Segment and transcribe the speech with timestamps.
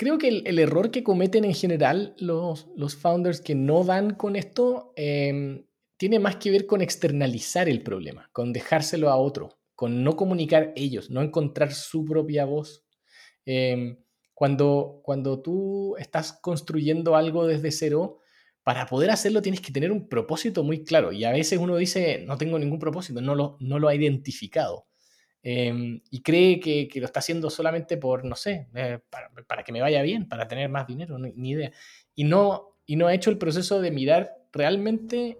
[0.00, 4.94] creo que el, error que cometen en general los, founders que no dan con esto
[4.96, 5.66] em,
[5.98, 10.72] tiene más que ver con externalizar el problema, con dejárselo a otro, con no comunicar
[10.74, 12.82] ellos, no encontrar su propia voz.
[13.44, 13.98] Em,
[14.32, 18.20] cuando, cuando tú estás construyendo algo desde cero,
[18.62, 21.12] para poder hacerlo tienes que tener un propósito muy claro.
[21.12, 24.86] Y a veces uno dice, no tengo ningún propósito, no lo, no lo ha identificado.
[25.42, 29.62] Em, y cree que, que, lo está haciendo solamente por, no sé, eh, para, para,
[29.62, 31.72] que me vaya bien, para tener más dinero, ni idea.
[32.14, 35.38] Y no, y no ha hecho el proceso de mirar realmente,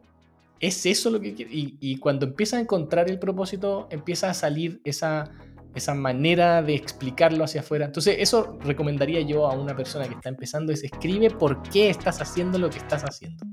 [0.59, 1.53] ¿es eso lo que quiere?
[1.53, 5.31] Y, y cuando empieza a encontrar el propósito, empieza a salir esa,
[5.75, 7.87] esa manera de explicarlo hacia afuera.
[7.87, 12.21] Entonces, eso recomendaría yo a una persona que está empezando, es escribe por qué estás
[12.21, 13.45] haciendo lo que estás haciendo.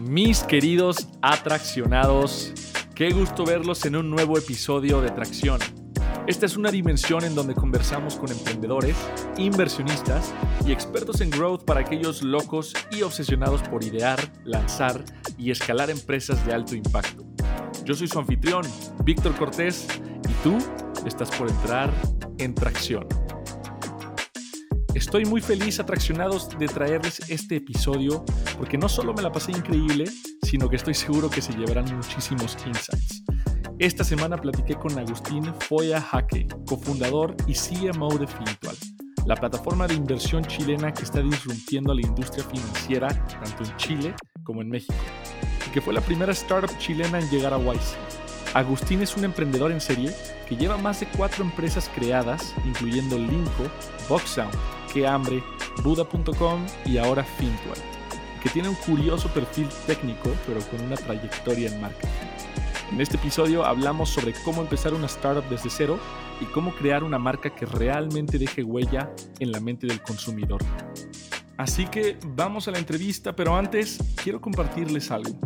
[0.00, 2.52] Mis queridos atraccionados,
[3.00, 5.58] Qué gusto verlos en un nuevo episodio de Tracción.
[6.26, 8.94] Esta es una dimensión en donde conversamos con emprendedores,
[9.38, 10.34] inversionistas
[10.66, 15.02] y expertos en growth para aquellos locos y obsesionados por idear, lanzar
[15.38, 17.24] y escalar empresas de alto impacto.
[17.86, 18.66] Yo soy su anfitrión,
[19.02, 19.88] Víctor Cortés,
[20.28, 20.58] y tú
[21.06, 21.90] estás por entrar
[22.36, 23.06] en Tracción.
[24.94, 28.24] Estoy muy feliz, atraccionados, de traerles este episodio
[28.58, 30.04] porque no solo me la pasé increíble,
[30.42, 33.22] sino que estoy seguro que se llevarán muchísimos insights.
[33.78, 38.76] Esta semana platiqué con Agustín Foya Jaque, cofundador y CMO de Fintual,
[39.26, 44.14] la plataforma de inversión chilena que está disrumpiendo a la industria financiera tanto en Chile
[44.42, 44.94] como en México,
[45.68, 47.94] y que fue la primera startup chilena en llegar a Wise.
[48.54, 50.12] Agustín es un emprendedor en serie
[50.48, 53.70] que lleva más de cuatro empresas creadas, incluyendo Linko,
[54.08, 54.52] Boxsound,
[54.92, 55.42] Que Hambre,
[55.82, 57.78] Buda.com y ahora Fintual,
[58.42, 62.08] que tiene un curioso perfil técnico, pero con una trayectoria en marketing.
[62.92, 65.98] En este episodio hablamos sobre cómo empezar una startup desde cero
[66.40, 70.60] y cómo crear una marca que realmente deje huella en la mente del consumidor.
[71.56, 75.38] Así que vamos a la entrevista, pero antes quiero compartirles algo.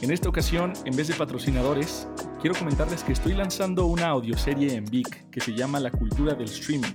[0.00, 2.08] En esta ocasión, en vez de patrocinadores,
[2.40, 6.48] quiero comentarles que estoy lanzando una audioserie en Vic que se llama La cultura del
[6.48, 6.94] streaming.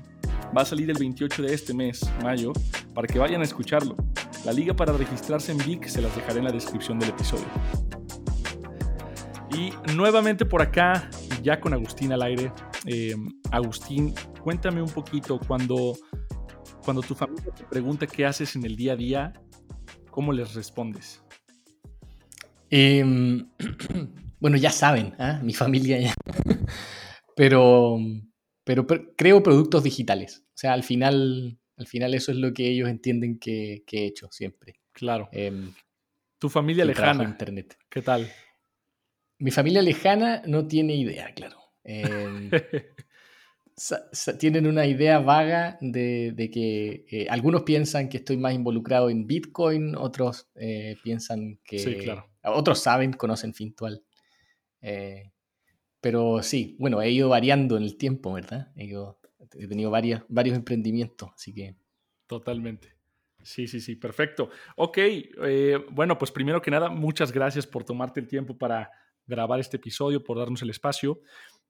[0.56, 2.54] Va a salir el 28 de este mes, mayo,
[2.94, 3.96] para que vayan a escucharlo.
[4.46, 7.46] La liga para registrarse en Vic se las dejaré en la descripción del episodio.
[9.58, 11.10] Y nuevamente por acá,
[11.42, 12.52] ya con Agustín al aire.
[12.86, 13.16] Eh,
[13.52, 15.96] Agustín, cuéntame un poquito cuando,
[16.84, 19.34] cuando tu familia te pregunta qué haces en el día a día,
[20.12, 21.24] ¿cómo les respondes?
[22.70, 23.48] Em,
[24.40, 25.40] bueno, ya saben, ¿ah?
[25.44, 26.14] mi familia ya.
[27.36, 27.98] pero,
[28.64, 30.44] pero, creo productos digitales.
[30.50, 34.30] O sea, al final, al final eso es lo que ellos entienden que, he hecho
[34.32, 34.80] siempre.
[34.92, 35.30] Claro.
[35.32, 35.74] Em,
[36.40, 37.24] tu familia lejana.
[37.24, 37.78] Internet.
[37.90, 38.32] ¿Qué tal?
[39.40, 41.58] Mi familia lejana no tiene idea, claro.
[41.84, 42.50] Em,
[44.40, 49.96] tienen una idea vaga de, que eh, algunos piensan que estoy más involucrado en Bitcoin,
[49.96, 51.80] otros eh, piensan que...
[51.80, 54.04] Sí, claro otros saben, conocen Fintual.
[54.82, 55.32] Eh,
[56.04, 58.74] pero sí, bueno, he ido variando en el tiempo, ¿verdad?
[58.76, 60.22] He, tenido varios
[60.58, 61.78] emprendimientos, así que...
[62.28, 62.98] Totalmente.
[63.42, 64.50] Sí, sí, sí, perfecto.
[64.76, 68.92] Ok, eh, bueno, pues primero que nada, muchas gracias por tomarte el tiempo para
[69.26, 71.22] grabar este episodio, por darnos el espacio.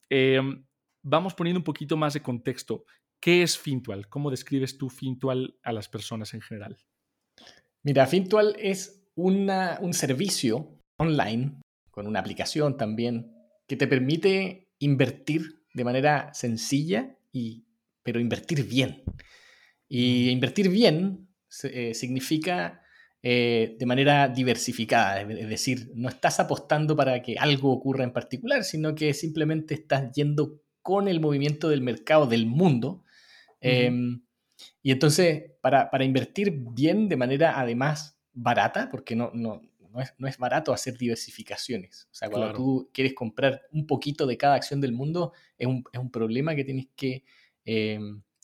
[0.10, 0.66] Em,
[1.04, 2.86] vamos poniendo un poquito más de contexto.
[3.22, 4.10] ¿Qué es Fintual?
[4.10, 6.80] ¿Cómo describes tú Fintual a las personas en general?
[7.84, 11.62] Mira, Fintual es un servicio online,
[11.92, 13.33] con una aplicación también,
[13.68, 17.66] que te permite invertir de manera sencilla, y,
[18.04, 19.04] pero invertir bien.
[19.88, 21.28] Y invertir bien
[21.64, 22.82] eh, significa
[23.22, 28.64] eh, de manera diversificada, es decir, no estás apostando para que algo ocurra en particular,
[28.64, 33.06] sino que simplemente estás yendo con el movimiento del mercado del mundo.
[33.62, 34.24] Em,
[34.82, 39.62] y entonces, para, para, invertir bien de manera además barata, porque no, no,
[40.18, 42.08] no, es, barato hacer diversificaciones.
[42.12, 46.12] O sea, cuando tú quieres comprar un poquito de cada acción del mundo, es un,
[46.12, 46.88] problema que tienes
[47.66, 48.00] eh,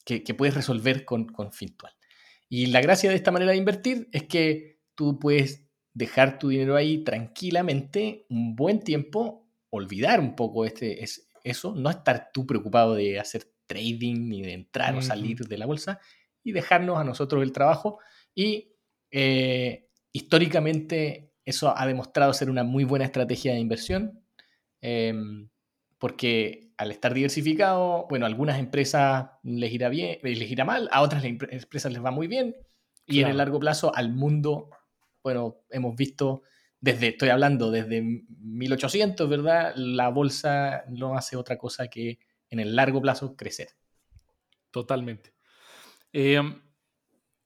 [0.05, 1.93] que, que, puedes resolver con, con Fintual.
[2.47, 6.75] Y la gracia de esta manera de invertir es que tú puedes dejar tu dinero
[6.75, 12.95] ahí tranquilamente un buen tiempo, olvidar un poco este, es, eso, no estar tú preocupado
[12.95, 15.99] de hacer trading ni de entrar o salir de la bolsa
[16.43, 17.99] y dejarnos a nosotros el trabajo
[18.33, 18.73] y
[19.11, 24.23] eh, históricamente eso ha demostrado ser una muy buena estrategia de inversión,
[24.81, 25.49] em,
[25.97, 30.87] porque al estar diversificado, bueno, a algunas empresas les irá bien, eh, les irá mal,
[30.91, 32.55] a otras empresas les va muy bien,
[33.05, 34.69] y en el largo plazo al mundo,
[35.23, 36.43] bueno, hemos visto
[36.79, 39.73] desde, estoy hablando desde 1800, ¿verdad?
[39.75, 42.19] La bolsa no hace otra cosa que
[42.49, 43.69] en el largo plazo crecer.
[44.71, 45.33] Totalmente.
[46.13, 46.61] Em,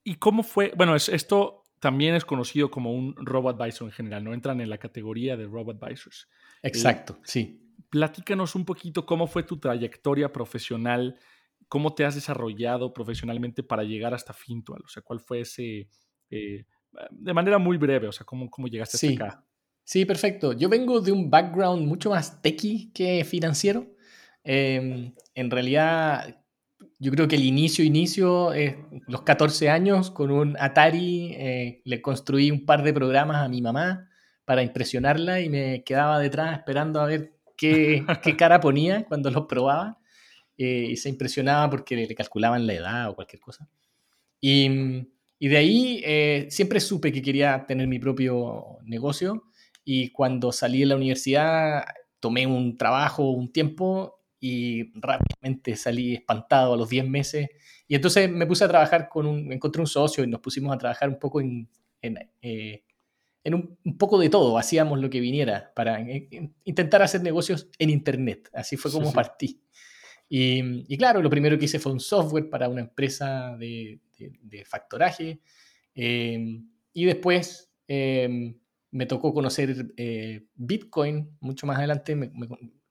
[0.03, 0.73] ¿Y cómo fue?
[0.75, 4.33] Bueno, esto también es conocido como un robot advisor en general, ¿no?
[4.33, 6.29] Entran en la categoría de robot advisors.
[6.61, 7.59] Exacto, sí.
[7.89, 11.19] Platícanos un poquito cómo fue tu trayectoria profesional,
[11.67, 15.89] cómo te has desarrollado profesionalmente para llegar hasta Fintual, o sea, cuál fue ese,
[16.29, 16.63] eh,
[17.11, 19.45] de manera muy breve, o sea, cómo, cómo llegaste hasta acá.
[19.83, 20.53] Sí, perfecto.
[20.53, 23.93] Yo vengo de un background mucho más techy que financiero.
[24.45, 26.42] Em, en realidad,
[26.99, 28.75] yo creo que el inicio, inicio, es
[29.07, 33.61] los 14 años con un Atari, eh, le construí un par de programas a mi
[33.61, 34.09] mamá
[34.45, 39.45] para impresionarla y me quedaba detrás esperando a ver qué, qué cara ponía cuando los
[39.45, 39.99] probaba.
[40.57, 43.67] Eh, y se impresionaba porque le, calculaban la edad o cualquier cosa.
[44.39, 45.07] Y,
[45.39, 49.45] y de ahí eh, siempre supe que quería tener mi propio negocio
[49.83, 51.85] y cuando salí de la universidad
[52.19, 57.47] tomé un trabajo un tiempo y rápidamente salí espantado a los 10 meses.
[57.87, 60.77] Y entonces me puse a trabajar con un, encontré un socio y nos pusimos a
[60.77, 61.69] trabajar un poco en,
[62.01, 62.83] en, eh,
[63.41, 66.05] en un, poco de todo, hacíamos lo que viniera para
[66.65, 68.49] intentar hacer negocios en Internet.
[68.51, 69.61] Así fue como partí.
[70.27, 74.01] Y, y, claro, lo primero que hice fue un software para una empresa de,
[74.41, 75.39] de, factoraje.
[75.95, 76.59] Eh,
[76.91, 78.53] y después eh,
[78.91, 79.93] me tocó conocer
[80.55, 82.17] Bitcoin mucho más adelante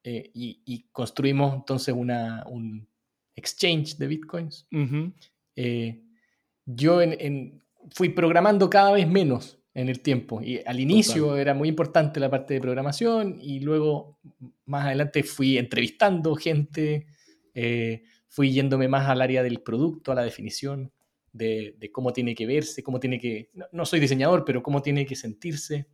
[0.05, 2.89] eh, y, construimos entonces una, un
[3.37, 4.67] exchange de Bitcoins.
[5.57, 6.03] Eh,
[6.67, 7.01] yo
[7.91, 12.31] fui programando cada vez menos en el tiempo y al inicio era muy importante la
[12.31, 14.19] parte de programación y luego
[14.67, 17.07] más adelante fui entrevistando gente,
[18.29, 20.93] fui yéndome más al área del producto, a la definición.
[21.33, 25.17] De, cómo tiene que verse, cómo tiene que, no, soy diseñador, pero cómo tiene que
[25.17, 25.87] sentirse.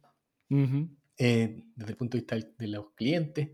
[1.20, 3.48] Eh, desde el punto de vista de los clientes.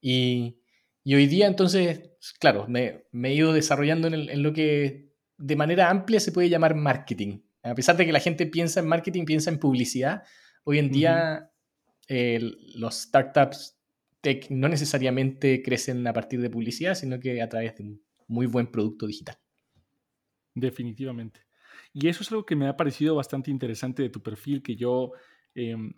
[0.00, 0.60] Y,
[1.04, 6.20] y hoy día entonces, claro, me, he ido desarrollando en, lo que de manera amplia
[6.20, 7.40] se puede llamar marketing.
[7.62, 10.22] A pesar de que la gente piensa en marketing, piensa en publicidad,
[10.64, 11.50] hoy en día
[12.08, 13.78] los startups
[14.20, 18.46] tech no necesariamente crecen a partir de publicidad, sino que a través de un muy
[18.46, 19.38] buen producto digital.
[20.54, 21.46] Definitivamente.
[21.92, 25.12] Y eso es algo que me ha parecido bastante interesante de tu perfil, que yo
[25.54, 25.92] em,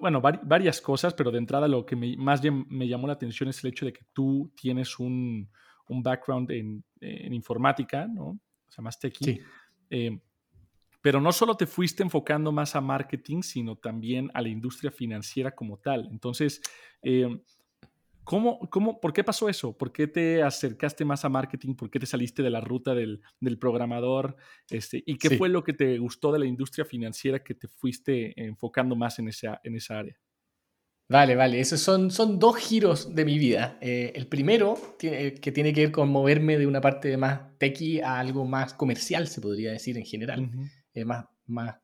[0.00, 3.70] bueno, varias cosas, pero de entrada lo que más me llamó la atención es el
[3.70, 5.48] hecho de que tú tienes un,
[5.88, 6.84] background en,
[7.32, 8.24] informática, ¿no?
[8.26, 9.24] O sea, más techy.
[9.24, 9.40] Sí.
[9.90, 10.18] Eh,
[11.00, 15.54] pero no solo te fuiste enfocando más a marketing, sino también a la industria financiera
[15.54, 16.08] como tal.
[16.10, 16.60] Entonces,
[17.00, 17.28] eh,
[18.26, 19.78] ¿Cómo, cómo, ¿Por qué pasó eso?
[19.78, 21.76] ¿Por qué te acercaste más a marketing?
[21.76, 24.36] ¿Por qué te saliste de la ruta del, del programador?
[24.68, 28.34] Este, ¿Y qué fue lo que te gustó de la industria financiera que te fuiste
[28.44, 30.18] enfocando más en esa, en esa área?
[31.08, 31.60] Vale, vale.
[31.60, 33.78] Esos son, son dos giros de mi vida.
[33.80, 38.00] Eh, el primero, tiene, que tiene que ver con moverme de una parte más techy
[38.00, 40.50] a algo más comercial, se podría decir en general.
[40.94, 41.76] Eh, más, más,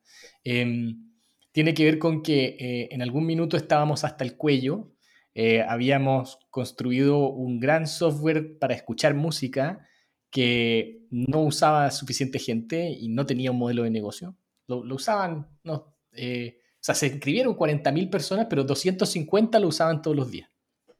[0.42, 1.12] em,
[1.52, 4.91] tiene que ver con que eh, en algún minuto estábamos hasta el cuello
[5.34, 9.86] eh, habíamos construido un gran software para escuchar música
[10.30, 14.36] que no usaba suficiente gente y no tenía un modelo de negocio.
[14.66, 20.16] Lo, usaban, no, eh, o sea, se inscribieron 40.000 personas, pero 250 lo usaban todos
[20.16, 20.50] los días.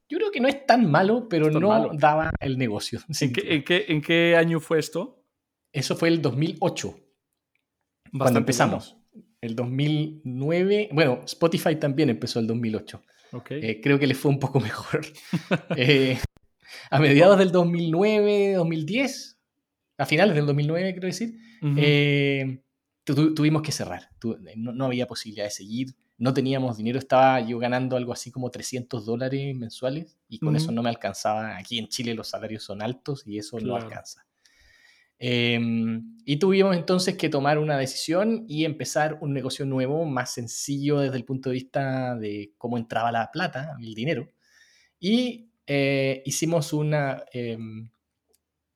[0.09, 3.01] Yo creo que no es tan malo, pero no daba el negocio.
[3.21, 5.25] ¿En qué, ¿En, qué, año fue esto?
[5.73, 6.95] Eso fue el 2008,
[8.19, 8.99] cuando empezamos.
[9.41, 13.03] El 2009, bueno, Spotify también empezó el 2008.
[13.51, 15.07] Eh, creo que le fue un poco mejor.
[15.77, 16.19] Eh,
[16.91, 19.39] a mediados del 2009, 2010,
[19.99, 21.39] a finales del 2009, quiero decir,
[21.77, 22.63] eh,
[23.05, 24.09] tuvimos que cerrar.
[24.57, 25.89] no, había posibilidad de seguir.
[26.19, 26.99] No teníamos dinero.
[26.99, 31.57] Estaba yo ganando algo así como 300 dólares mensuales y con eso no me alcanzaba.
[31.57, 34.25] Aquí en Chile los salarios son altos y eso no alcanza.
[35.25, 40.99] Em, y tuvimos entonces que tomar una decisión y empezar un negocio nuevo, más sencillo
[40.99, 44.29] desde el punto de vista de cómo entraba la plata, el dinero.
[44.99, 47.89] Y eh, hicimos una, em,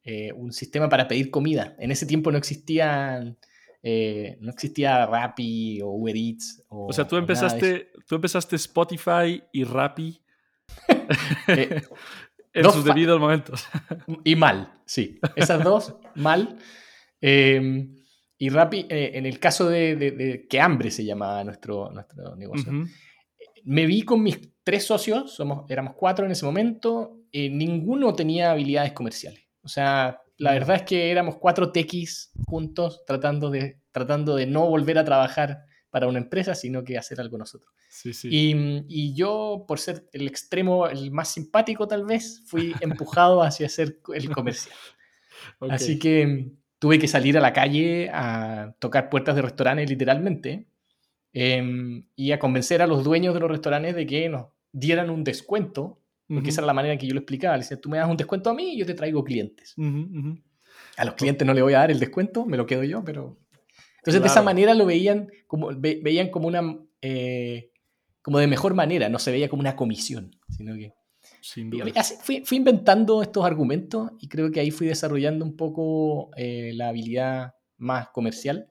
[0.05, 1.75] eh, un sistema para pedir comida.
[1.81, 3.37] En ese tiempo no existían...
[3.83, 6.65] Eh, no existía Rappi o Uber Eats.
[6.69, 10.21] O, sea, tú empezaste, tú empezaste Spotify y Rappi.
[12.56, 13.66] En sus debidos momentos.
[14.25, 15.18] Y mal, sí.
[15.34, 16.58] Esas dos, mal.
[17.20, 17.94] Em,
[18.38, 22.72] y Rappi, eh, en el caso de, que hambre se llamaba nuestro, nuestro negocio,
[23.64, 28.52] me vi con mis tres socios, somos, éramos cuatro en ese momento, eh, ninguno tenía
[28.52, 29.42] habilidades comerciales.
[29.62, 34.66] O sea, la verdad es que éramos cuatro techis juntos tratando de, tratando de no
[34.66, 37.73] volver a trabajar para una empresa, sino que hacer algo nosotros.
[38.25, 44.00] Y, yo, por ser el extremo, el más simpático tal vez, fui empujado hacia hacer
[44.14, 44.76] el comercial.
[45.61, 50.69] Así que tuve que salir a la calle a tocar puertas de restaurantes literalmente
[51.33, 55.25] em, y a convencer a los dueños de los restaurantes de que nos dieran un
[55.25, 57.57] descuento, porque esa era la manera en que yo lo explicaba.
[57.57, 59.75] Le decía, tú me das un descuento a mí y yo te traigo clientes.
[60.97, 63.38] A los clientes no le voy a dar el descuento, me lo quedo yo, pero...
[64.06, 66.78] Entonces de esa manera lo veían como, veían como una...
[67.02, 67.72] Eh,
[68.22, 70.94] como de mejor manera, no se veía como una comisión, sino que...
[72.22, 76.88] Fui, fui, inventando estos argumentos y creo que ahí fui desarrollando un poco eh, la
[76.88, 78.68] habilidad más comercial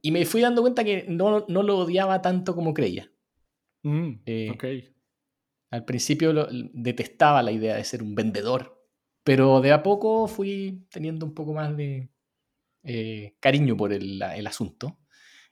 [0.00, 3.10] y me fui dando cuenta que no, no lo odiaba tanto como creía.
[3.82, 4.92] Mm, eh,
[5.70, 8.86] al principio detestaba la idea de ser un vendedor,
[9.24, 12.08] pero de a poco fui teniendo un poco más de
[12.86, 14.98] eh, cariño por el, el asunto.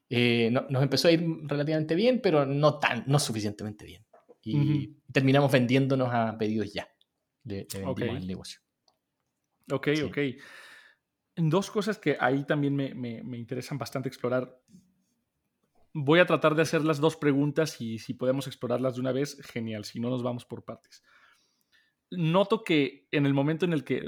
[0.08, 4.04] nos empezó a ir relativamente bien, pero no, tan, no suficientemente bien
[4.44, 6.88] y terminamos vendiéndonos a pedidos ya.
[7.42, 8.60] de el negocio.
[9.70, 10.18] Ok, ok.
[11.36, 14.56] Dos cosas que ahí también me, me, interesan bastante explorar.
[15.92, 19.40] Voy a tratar de hacer las dos preguntas y si podemos explorarlas de una vez,
[19.52, 19.84] genial.
[19.84, 21.02] Si no, nos vamos por partes.
[22.10, 24.04] Noto que en el momento en el que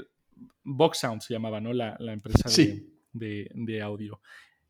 [0.63, 1.73] Box Sound se llamaba, ¿no?
[1.73, 4.21] La, la empresa de, de, audio.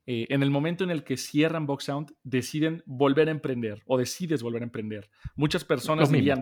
[0.05, 3.97] Eh, en el momento en el que cierran Box Sound, deciden volver a emprender o
[3.97, 5.09] decides volver a emprender.
[5.35, 6.41] Muchas personas dirían,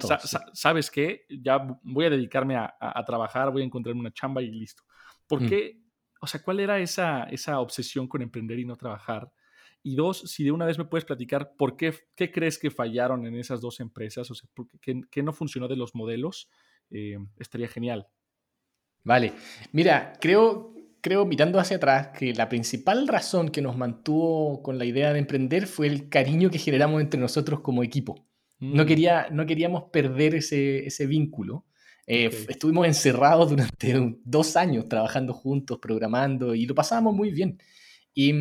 [0.54, 1.26] ¿sabes qué?
[1.30, 4.84] Ya voy a dedicarme a, trabajar, voy a encontrar una chamba y listo.
[5.28, 5.50] ¿Por mm.
[5.50, 5.82] qué?
[6.22, 9.32] O sea, ¿cuál era esa, esa obsesión con emprender y no trabajar?
[9.82, 13.26] Y dos, si de una vez me puedes platicar por qué, qué crees que fallaron
[13.28, 14.50] en esas dos empresas, o sea,
[14.82, 16.50] qué, qué no funcionó de los modelos,
[16.90, 18.08] eh, estaría genial.
[19.04, 19.34] Vale,
[19.72, 20.75] mira, creo
[21.06, 25.20] creo, mirando hacia atrás, que la principal razón que nos mantuvo con la idea de
[25.20, 28.26] emprender fue el cariño que generamos entre nosotros como equipo.
[28.60, 28.88] No, mm.
[28.88, 31.64] quería, no queríamos perder ese, ese vínculo.
[32.08, 33.94] Eh, estuvimos encerrados durante
[34.24, 37.60] dos años trabajando juntos, programando, y lo pasábamos muy bien.
[38.16, 38.34] Y,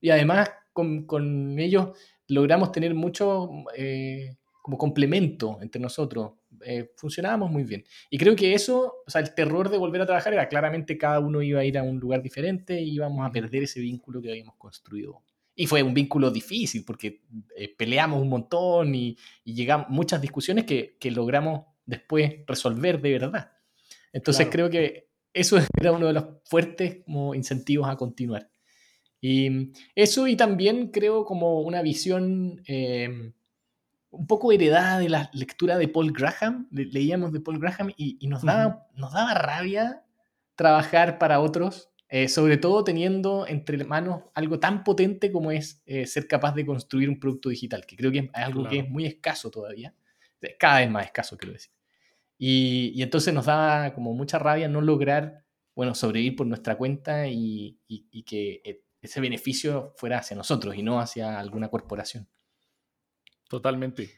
[0.00, 6.32] y además con, con, ellos logramos tener mucho eh, como complemento entre nosotros.
[6.64, 7.84] Eh, funcionábamos muy bien.
[8.10, 11.20] Y creo que eso, o sea, el terror de volver a trabajar era claramente cada
[11.20, 14.30] uno iba a ir a un lugar diferente y íbamos a perder ese vínculo que
[14.30, 15.22] habíamos construido.
[15.54, 17.22] Y fue un vínculo difícil porque
[17.56, 23.12] eh, peleamos un montón y, y llegamos muchas discusiones que, que, logramos después resolver de
[23.12, 23.52] verdad.
[24.12, 28.50] Entonces creo que eso era uno de los fuertes como incentivos a continuar.
[29.20, 33.32] Y eso y también creo como una visión eh,
[34.10, 38.42] un poco heredada de la lectura de Paul Graham, leíamos de Paul Graham y, nos,
[38.42, 40.02] daba, nos daba rabia
[40.56, 46.06] trabajar para otros, eh, sobre todo teniendo entre manos algo tan potente como es eh,
[46.06, 49.06] ser capaz de construir un producto digital, que creo que es algo que es muy
[49.06, 49.94] escaso todavía,
[50.58, 51.70] cada vez más escaso, quiero decir.
[52.36, 55.44] Y, y, entonces nos daba como mucha rabia no lograr,
[55.76, 60.82] bueno, sobrevivir por nuestra cuenta y, y que eh, ese beneficio fuera hacia nosotros y
[60.82, 62.28] no hacia alguna corporación.
[63.50, 64.12] Totalmente.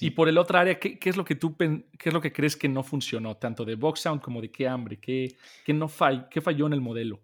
[0.00, 2.56] Y por el otro área, ¿qué, es lo que tú qué es lo que crees
[2.56, 4.98] que no funcionó, tanto de Box Sound como de qué hambre?
[4.98, 7.22] ¿Qué, qué no fall, qué falló en el modelo?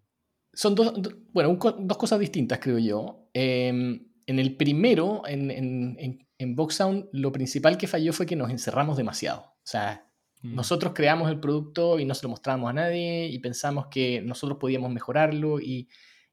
[0.52, 0.94] Son dos,
[1.32, 3.28] bueno, dos cosas distintas, creo yo.
[3.34, 8.36] Em, en el primero, en, en, en, Box Sound, lo principal que falló fue que
[8.36, 9.40] nos encerramos demasiado.
[9.40, 10.08] O sea,
[10.42, 10.54] mm.
[10.54, 14.58] nosotros creamos el producto y no se lo mostramos a nadie y pensamos que nosotros
[14.58, 15.88] podíamos mejorarlo y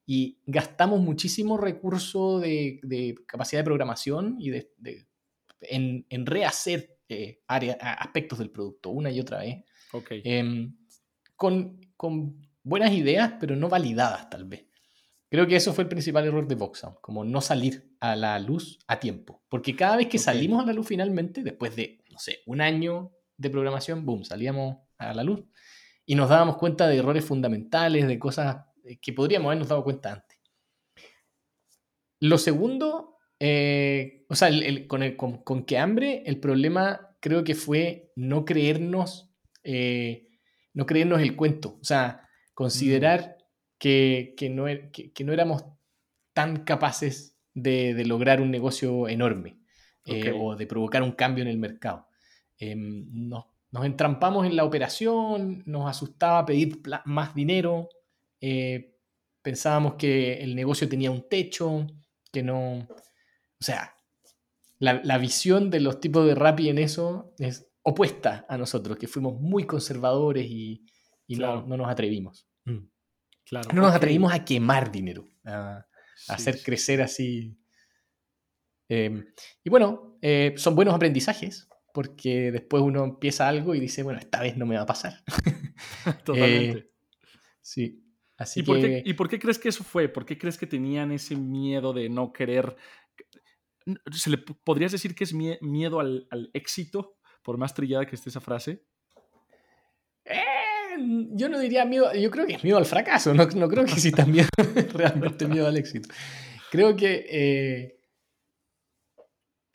[0.09, 4.71] y gastamos muchísimo recurso de, capacidad de programación y de,
[5.59, 9.65] en, rehacer eh, aspectos del producto una y otra vez.
[10.23, 10.77] Em,
[11.35, 11.81] con,
[12.63, 14.65] buenas ideas, pero no validadas tal vez.
[15.29, 18.79] Creo que eso fue el principal error de Voxout, como no salir a la luz
[18.87, 19.43] a tiempo.
[19.49, 23.11] Porque cada vez que salimos a la luz finalmente, después de, no sé, un año
[23.35, 25.43] de programación, boom, salíamos a la luz
[26.05, 28.66] y nos dábamos cuenta de errores fundamentales, de cosas
[29.01, 30.37] que podríamos habernos dado cuenta antes.
[32.19, 34.49] Lo segundo, eh, o sea,
[34.87, 39.31] con, con, que hambre, el problema creo que fue no creernos,
[39.63, 40.27] eh,
[40.73, 43.43] no creernos el cuento, o sea, considerar mm.
[43.77, 45.65] que, que, no, er, que, no, éramos
[46.33, 49.59] tan capaces de, de lograr un negocio enorme
[50.39, 52.07] o de provocar un cambio en el mercado.
[52.57, 53.05] Em,
[53.71, 57.89] nos entrampamos en la operación, nos asustaba pedir más dinero,
[58.41, 58.95] eh,
[59.41, 61.87] pensábamos que el negocio tenía un techo,
[62.31, 62.87] que no...
[63.59, 63.95] O sea,
[64.79, 69.39] la, visión de los tipos de Rappi en eso es opuesta a nosotros, que fuimos
[69.39, 70.85] muy conservadores y,
[71.29, 72.47] no, nos atrevimos.
[72.65, 72.87] Mm.
[73.45, 75.85] Claro, no nos atrevimos a quemar dinero, a,
[76.27, 77.57] hacer crecer así.
[78.89, 79.25] Em,
[79.63, 84.41] y bueno, eh, son buenos aprendizajes, porque después uno empieza algo y dice, bueno, esta
[84.41, 85.23] vez no me va a pasar.
[86.25, 86.79] Totalmente.
[86.79, 86.91] Eh,
[87.61, 88.03] sí.
[88.37, 90.07] Así ¿Y, por qué, ¿Y por qué crees que eso fue?
[90.09, 92.75] ¿Por qué crees que tenían ese miedo de no querer?
[94.11, 98.41] ¿Se le podrías decir que es miedo al, éxito, por más trillada que esté esa
[98.41, 98.83] frase?
[100.23, 100.97] Eh,
[101.31, 103.93] yo no diría miedo, yo creo que es miedo al fracaso, no, no creo que
[103.93, 104.49] exista miedo,
[104.93, 106.09] realmente miedo al éxito.
[106.69, 107.96] Creo que eh,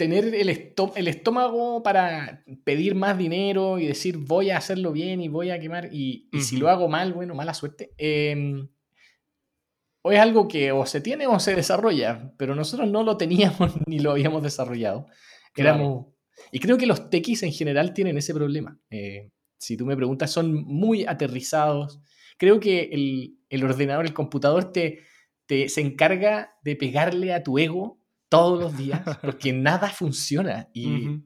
[0.03, 5.29] tener el, el, estómago para pedir más dinero y decir voy a hacerlo bien y
[5.29, 7.93] voy a quemar y, si lo hago mal, bueno, mala suerte.
[7.99, 8.69] Em,
[10.03, 13.75] o es algo que o se tiene o se desarrolla, pero nosotros no lo teníamos
[13.87, 15.07] ni lo habíamos desarrollado.
[15.55, 16.07] Éramos,
[16.51, 18.81] y creo que los techis en general tienen ese problema.
[18.91, 22.01] Eh, si tú me preguntas, son muy aterrizados.
[22.39, 24.99] Creo que el, el ordenador, el computador te,
[25.47, 28.02] te, se encarga de pegarle a tu ego
[28.33, 31.21] todos los días porque nada funciona y,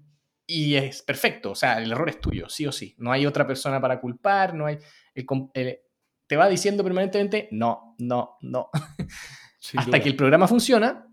[0.45, 1.53] y, es perfecto.
[1.53, 2.97] O sea, el error es tuyo, sí o sí.
[2.99, 4.79] No hay otra persona para culpar, no hay...
[5.15, 8.71] te va diciendo permanentemente no, no, no.
[9.77, 11.07] Hasta que el programa funciona,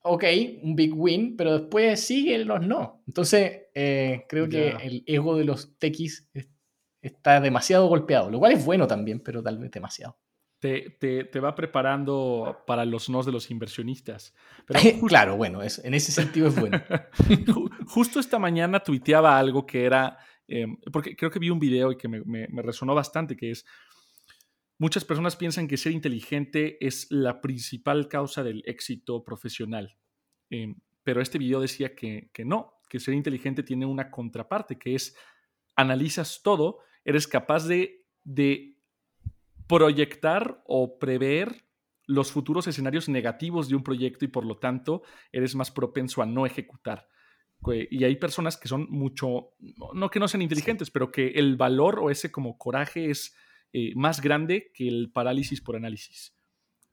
[0.00, 0.24] ok,
[0.62, 3.02] un big win, pero después sigue los no.
[3.06, 6.30] Entonces, eh, creo que el ego de los techis
[7.02, 10.18] está demasiado golpeado, lo cual es bueno también, pero tal vez demasiado
[10.58, 14.34] te, va preparando para los nos de los inversionistas.
[15.08, 16.82] claro, bueno, en ese sentido es bueno.
[17.86, 21.96] Justo esta mañana tuiteaba algo que era, em, porque creo que vi un video y
[21.96, 23.64] que me, resonó bastante, que es,
[24.78, 29.96] muchas personas piensan que ser inteligente es la principal causa del éxito profesional,
[30.50, 30.74] em,
[31.04, 35.16] pero este video decía que, no, que ser inteligente tiene una contraparte, que es,
[35.76, 38.77] analizas todo, eres capaz de, de
[39.68, 41.64] proyectar o prever
[42.06, 46.26] los futuros escenarios negativos de un proyecto y por lo tanto eres más propenso a
[46.26, 47.06] no ejecutar.
[47.90, 49.50] Y hay personas que son mucho,
[49.92, 53.36] no que no sean inteligentes, pero que el valor o ese como coraje es
[53.72, 56.34] eh, más grande que el parálisis por análisis.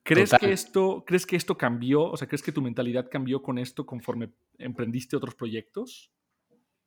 [0.02, 2.04] ¿Crees que, esto, ¿Crees que esto cambió?
[2.04, 6.12] O sea, ¿crees que tu mentalidad cambió con esto conforme emprendiste otros proyectos?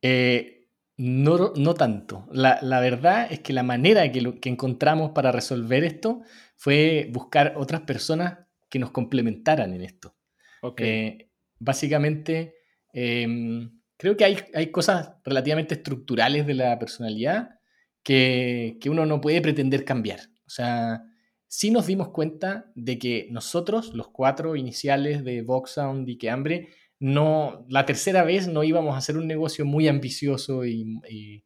[0.01, 0.58] Eh,
[0.99, 2.27] no, no tanto.
[2.29, 6.23] La, verdad es que la manera que, que encontramos para resolver esto
[6.57, 10.17] fue buscar otras personas que nos complementaran en esto.
[10.75, 12.55] Eh, básicamente,
[12.91, 17.61] em, creo que hay, hay, cosas relativamente estructurales de la personalidad
[18.03, 20.19] que, que, uno no puede pretender cambiar.
[20.45, 21.05] O sea,
[21.47, 26.67] sí nos dimos cuenta de que nosotros, los cuatro iniciales de Voxound y que Hambre,
[26.99, 31.45] no, la tercera vez no íbamos a hacer un negocio muy ambicioso y,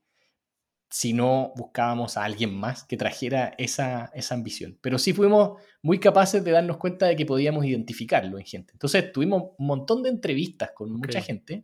[0.90, 4.78] si no buscábamos a alguien más que trajera esa, ambición.
[4.80, 8.74] Pero sí fuimos muy capaces de darnos cuenta de que podíamos identificarlo en gente.
[8.74, 11.62] Entonces tuvimos un montón de entrevistas con mucha gente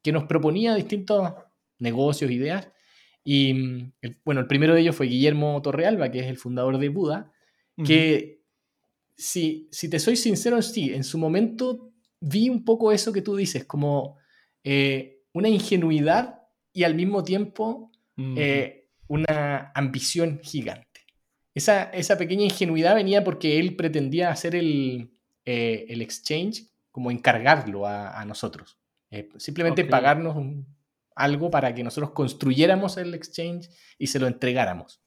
[0.00, 1.32] que nos proponía distintos
[1.80, 2.68] negocios, ideas.
[3.24, 3.92] Y
[4.24, 7.32] bueno, el primero de ellos fue Guillermo Torrealba, que es el fundador de Buda,
[7.84, 8.42] que
[9.16, 11.87] si, si te soy sincero, sí, en su momento
[12.20, 14.16] vi un poco eso que tú dices, como
[14.64, 21.06] eh, una ingenuidad y al mismo tiempo eh, una ambición gigante.
[21.54, 25.12] Esa, esa, pequeña ingenuidad venía porque él pretendía hacer el,
[25.44, 28.78] eh, el exchange, como encargarlo a, nosotros.
[29.36, 30.36] simplemente pagarnos
[31.14, 35.00] algo para que nosotros construyéramos el exchange y se lo entregáramos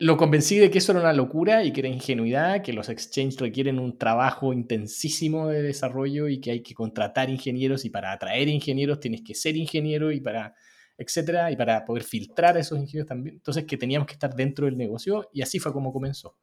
[0.00, 3.38] lo convencí de que eso era una locura y que era ingenuidad, que los exchanges
[3.38, 8.48] requieren un trabajo intensísimo de desarrollo y que hay que contratar ingenieros y para atraer
[8.48, 10.54] ingenieros tienes que ser ingeniero y para,
[10.96, 13.36] etcétera, y para poder filtrar a esos ingenieros también.
[13.36, 16.34] Entonces que teníamos que estar dentro del negocio y así fue como comenzó.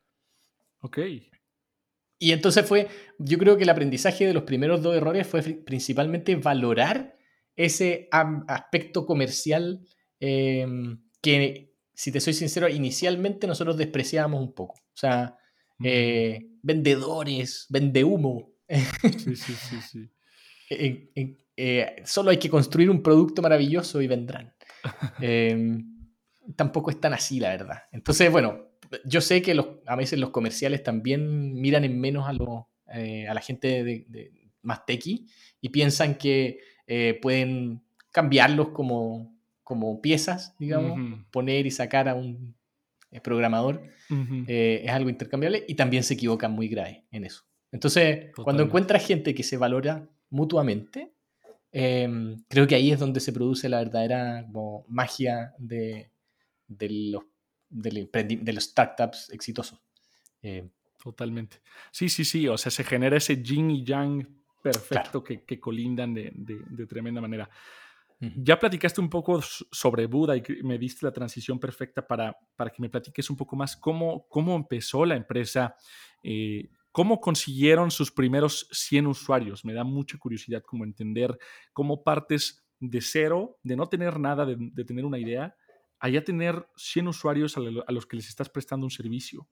[0.82, 1.00] Ok.
[2.20, 6.36] Y entonces fue, yo creo que el aprendizaje de los primeros dos errores fue principalmente
[6.36, 7.17] valorar
[7.56, 9.82] ese aspecto comercial
[10.20, 10.63] eh,
[11.22, 11.66] que
[11.97, 14.75] si te soy sincero, inicialmente nosotros despreciábamos un poco.
[14.75, 15.36] O sea,
[15.83, 18.51] eh, vendedores, vende humo.
[18.69, 20.10] Sí, sí, sí, sí.
[21.60, 24.53] Eh, solo hay que construir un producto maravilloso y vendrán.
[25.19, 25.83] Em,
[26.55, 27.79] tampoco es tan así, la verdad.
[27.91, 32.95] Entonces, bueno, yo sé que los, a veces los comerciales también miran en menos a,
[32.95, 35.25] eh, a la gente de, más tequi
[35.60, 36.60] y piensan que
[37.23, 37.81] pueden
[38.12, 39.37] cambiarlos como,
[39.67, 40.97] como piezas, digamos,
[41.30, 42.56] poner y sacar a un
[43.12, 43.84] eh, programador,
[44.47, 47.43] eh, es algo intercambiable y también se equivocan muy grave en eso.
[47.73, 51.12] Entonces, cuando encuentras gente que se valora mutuamente,
[51.73, 54.47] em, creo que ahí es donde se produce la verdadera
[54.88, 56.12] magia de,
[56.69, 57.23] los,
[57.69, 59.82] de, los startups exitosos.
[60.43, 60.65] Eh,
[61.03, 61.58] Totalmente.
[61.91, 62.47] Sí, sí, sí.
[62.47, 64.25] O sea, se genera ese yin y yang
[64.62, 67.49] perfecto que, colindan de, tremenda manera.
[68.19, 72.82] Ya platicaste un poco sobre Buda y me diste la transición perfecta para, para que
[72.82, 75.75] me platiques un poco más cómo, cómo empezó la empresa,
[76.23, 79.63] eh, cómo consiguieron sus primeros 100 usuarios.
[79.63, 81.38] Me da mucha curiosidad como entender
[81.73, 85.56] cómo partes de cero, de no tener nada, de, tener una idea,
[85.99, 89.47] a ya tener 100 usuarios a los que les estás prestando un servicio.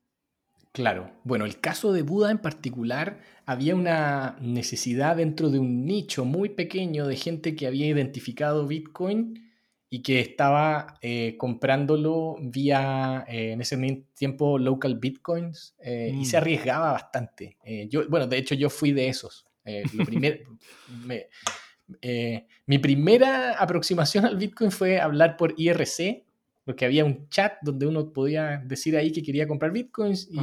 [0.75, 1.09] Claro.
[1.23, 6.49] Bueno, el caso de Buda en particular, había una necesidad dentro de un nicho muy
[6.49, 9.53] pequeño de gente que había identificado Bitcoin
[9.89, 13.77] y que estaba eh, comprándolo vía, eh, en ese
[14.15, 16.41] tiempo, local Bitcoins eh, y se mm.
[16.41, 17.55] arriesgaba bastante.
[17.89, 19.47] yo, bueno, de hecho yo fui de esos.
[22.65, 26.24] mi primera aproximación al Bitcoin fue hablar por IRC,
[26.65, 30.39] porque había un chat donde uno podía decir ahí que quería comprar bitcoins y,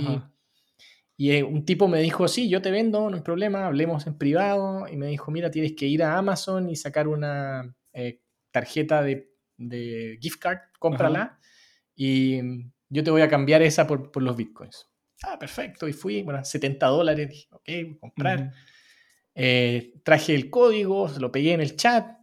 [1.16, 4.16] y, eh, un tipo me dijo, sí, yo te vendo, no hay problema, hablemos en
[4.16, 9.02] privado y me dijo, mira, tienes que ir a Amazon y sacar una eh, tarjeta
[9.02, 11.38] de, de, gift card, cómprala
[11.94, 12.40] y
[12.88, 14.88] yo te voy a cambiar esa por, por, los bitcoins.
[15.24, 18.52] Ah, perfecto, y fui, bueno, 70 dólares, dije, ok, voy a comprar.
[19.35, 22.18] Eh, traje el código, se lo pegué en el chat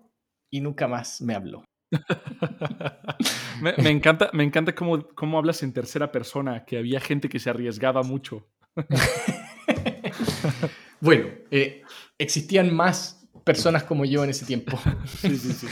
[0.50, 1.69] y nunca más me habló.
[3.62, 7.50] me, encanta, me encanta cómo, cómo, hablas en tercera persona, que había gente que se
[7.50, 8.48] arriesgaba mucho.
[11.02, 11.84] bueno, eh,
[12.18, 14.80] existían más personas como yo en ese tiempo.
[15.06, 15.68] sí, sí, sí.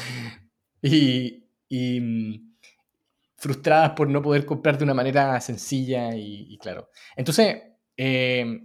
[1.70, 2.56] Y, mm,
[3.38, 6.90] frustradas por no poder comprar de una manera sencilla y, claro.
[7.16, 7.58] Entonces,
[7.96, 8.62] eh,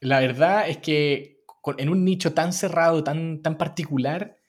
[0.00, 1.44] la verdad es que
[1.76, 4.39] en un nicho tan cerrado, tan, tan particular,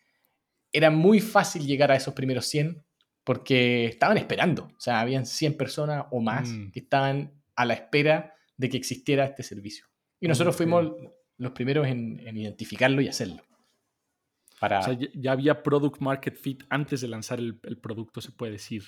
[0.71, 2.84] era muy fácil llegar a esos primeros 100
[3.23, 4.63] porque estaban esperando.
[4.75, 6.71] O sea, habían 100 personas o más mm.
[6.71, 9.86] que estaban a la espera de que existiera este servicio.
[10.19, 10.91] Y nosotros fuimos
[11.38, 13.43] los primeros en, identificarlo y hacerlo.
[14.60, 14.79] Para...
[14.79, 18.84] O sea, ya había product market fit antes de lanzar el, producto, se puede decir.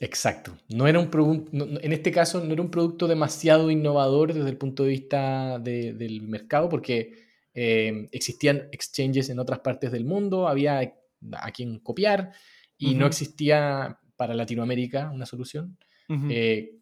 [0.00, 0.56] Exacto.
[0.68, 4.84] No era un en este caso no era un producto demasiado innovador desde el punto
[4.84, 10.97] de vista del mercado, porque eh, existían exchanges en otras partes del mundo, había
[11.32, 12.32] a quien copiar
[12.76, 15.78] y no existía para Latinoamérica una solución.
[16.30, 16.78] Eh,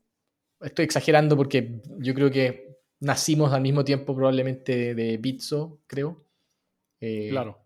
[0.60, 6.24] estoy exagerando porque yo creo que nacimos al mismo tiempo probablemente de Bitso, creo.
[7.00, 7.58] Eh, claro.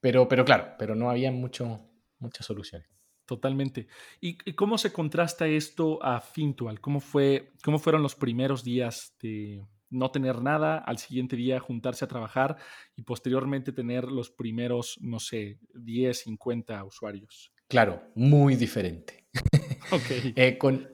[0.00, 1.80] Pero, pero claro, pero no había mucho,
[2.18, 2.88] muchas soluciones.
[3.26, 3.88] Totalmente.
[4.20, 6.80] ¿Y cómo se contrasta esto a Fintual?
[6.80, 12.04] ¿Cómo, fue, ¿Cómo fueron los primeros días de, no tener nada, al siguiente día juntarse
[12.04, 12.56] a trabajar
[12.96, 17.52] y posteriormente tener los primeros, no sé, 10, 50 usuarios.
[17.68, 19.26] Claro, muy diferente.
[19.90, 20.34] Okay.
[20.36, 20.86] Eh, con,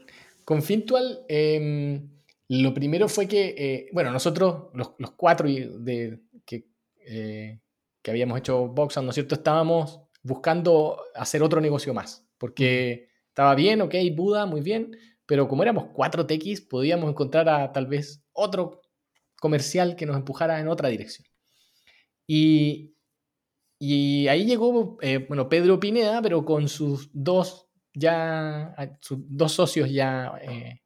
[0.45, 2.15] con Fintual, em,
[2.49, 6.69] lo primero fue que, eh, bueno, nosotros, los, cuatro de, que,
[7.05, 7.59] eh,
[8.01, 9.35] que habíamos hecho Boxan, ¿no es cierto?
[9.35, 15.63] Estábamos buscando hacer otro negocio más, porque estaba bien, ok, Buda, muy bien, pero como
[15.63, 18.83] éramos cuatro TX, podíamos encontrar a tal vez otro
[19.45, 21.29] comercial que nos empujara en otra dirección.
[22.27, 22.95] Y,
[23.79, 29.91] y ahí llegó, eh, bueno, Pedro Pineda, pero con sus dos, ya, sus dos socios
[29.91, 30.81] ya eh,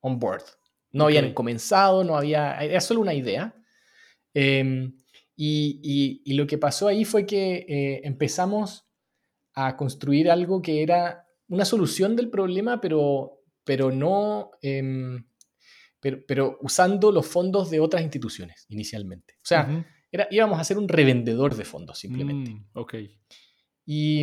[0.00, 0.42] on board.
[0.90, 3.54] No habían comenzado, no había, era solo una idea.
[4.34, 4.94] Em,
[5.34, 8.84] y, y, lo que pasó ahí fue que eh, empezamos
[9.54, 15.24] a construir algo que era una solución del problema, pero, pero no, em,
[16.02, 19.34] pero, usando los fondos de otras instituciones inicialmente.
[19.36, 22.50] O sea, era, íbamos a ser un revendedor de fondos simplemente.
[22.50, 22.94] Mm, ok.
[23.86, 24.20] Y,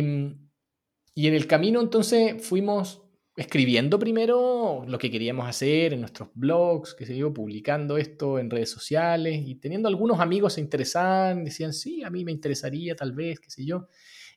[1.14, 3.02] y en el camino entonces fuimos
[3.34, 8.50] escribiendo primero lo que queríamos hacer en nuestros blogs, que se yo, publicando esto en
[8.50, 13.12] redes sociales y teniendo algunos amigos se interesaban, decían, sí, a mí me interesaría tal
[13.12, 13.88] vez, qué sé yo.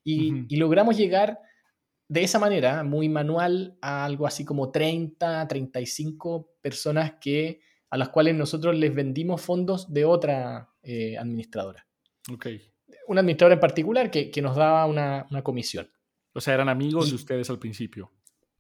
[0.06, 1.40] Y, y logramos llegar
[2.14, 8.10] de esa manera, muy manual, a algo así como 30, 35 personas que, a las
[8.10, 11.88] cuales nosotros les vendimos fondos de otra eh, administradora.
[12.32, 12.50] Ok.
[13.08, 15.90] Una administradora en particular que, nos daba una, comisión.
[16.34, 18.12] O sea, eran amigos de ustedes al principio.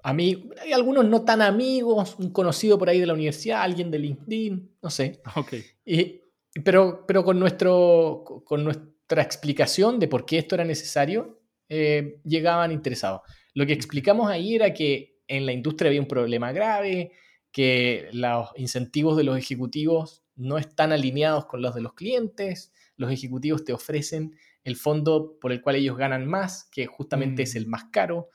[0.01, 3.91] A mí, hay algunos no tan amigos, un conocido por ahí de la universidad, alguien
[3.91, 5.21] de LinkedIn, no sé.
[5.35, 5.53] Ok.
[5.85, 6.21] Y,
[6.63, 11.39] pero, pero con, nuestro, con nuestra explicación de por qué esto era necesario,
[11.69, 13.21] eh, llegaban interesados.
[13.53, 17.11] Lo que explicamos ahí era que en la industria había un problema grave,
[17.51, 23.11] que los incentivos de los ejecutivos no están alineados con los de los clientes, los
[23.11, 27.67] ejecutivos te ofrecen el fondo por el cual ellos ganan más, que justamente es el
[27.67, 27.69] mm.
[27.69, 28.29] más caro.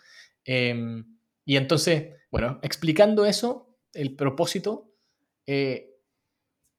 [0.45, 4.95] Em, y entonces, bueno, explicando eso, el propósito,
[5.47, 5.97] eh,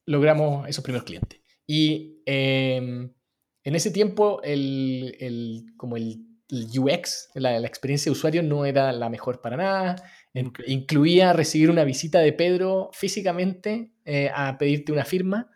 [0.05, 1.41] logramos esos primeros clientes.
[1.65, 3.11] Y em,
[3.63, 9.41] en ese tiempo, el, como el UX, la, experiencia de usuario, no era la mejor
[9.41, 9.95] para nada.
[10.65, 15.49] Incluía recibir una visita de Pedro físicamente eh, a pedirte una firma.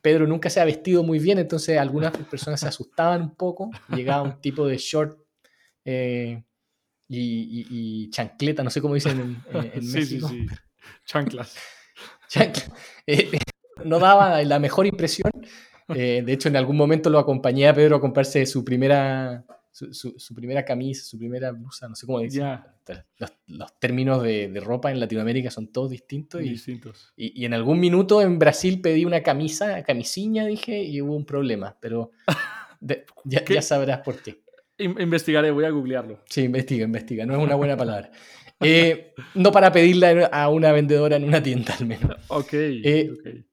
[0.00, 3.70] Pedro nunca se ha vestido muy bien, entonces algunas personas se asustaban un poco.
[3.94, 5.18] Llegaba un tipo de short
[5.84, 6.42] eh,
[7.08, 10.28] y, chancleta, no sé cómo dicen en, sí, México.
[10.28, 10.56] Sí, sí,
[11.06, 11.56] Chanclas.
[13.06, 13.28] Eh,
[13.84, 15.32] no daba la mejor impresión.
[15.88, 20.64] de hecho, en algún momento lo acompañé a Pedro a comprarse su primera su, primera
[20.64, 22.44] camisa, su primera blusa, no sé cómo decir.
[23.46, 26.42] Los, términos de, ropa en Latinoamérica son todos distintos.
[26.42, 27.12] Y, distintos.
[27.16, 31.76] Y, en algún minuto en Brasil pedí una camisa, camisiña, dije, y hubo un problema,
[31.80, 32.10] pero
[33.24, 34.42] ya, sabrás por qué.
[34.78, 36.22] Investigaré, voy a googlearlo.
[36.28, 38.10] Sí, investiga, investiga, no es una buena palabra.
[38.62, 42.14] Eh, no para pedirla a una vendedora en una tienda al menos.
[42.28, 42.52] Ok.
[42.52, 43.46] Eh, okay.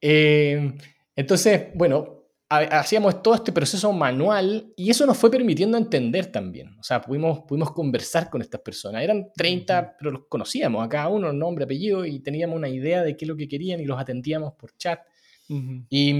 [0.00, 0.72] Eh,
[1.16, 2.15] entonces, bueno,
[2.48, 6.76] hacíamos todo este proceso manual y eso nos fue permitiendo entender también.
[6.78, 9.02] O sea, pudimos, pudimos conversar con estas personas.
[9.02, 13.16] Eran 30, pero los conocíamos a cada uno, nombre, apellido, y teníamos una idea de
[13.16, 15.00] qué es lo que querían y los atendíamos por chat.
[15.48, 16.14] y,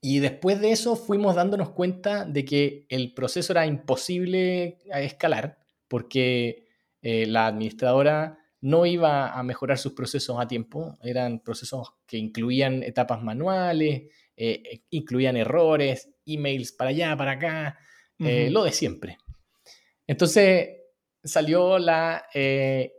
[0.00, 5.58] y después de eso fuimos dándonos cuenta de que el proceso era imposible a escalar
[5.86, 6.66] porque
[7.02, 10.96] eh, la administradora no iba a mejorar sus procesos a tiempo.
[11.02, 14.04] Eran procesos que incluían etapas manuales,
[14.44, 17.78] eh, incluían errores, emails para allá, para acá,
[18.18, 19.18] eh, lo de siempre.
[20.04, 20.80] Entonces
[21.22, 22.92] salió la eh,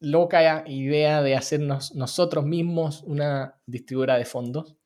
[0.00, 4.76] loca idea de hacernos nosotros mismos una distribuidora de fondos,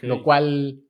[0.00, 0.82] lo cual,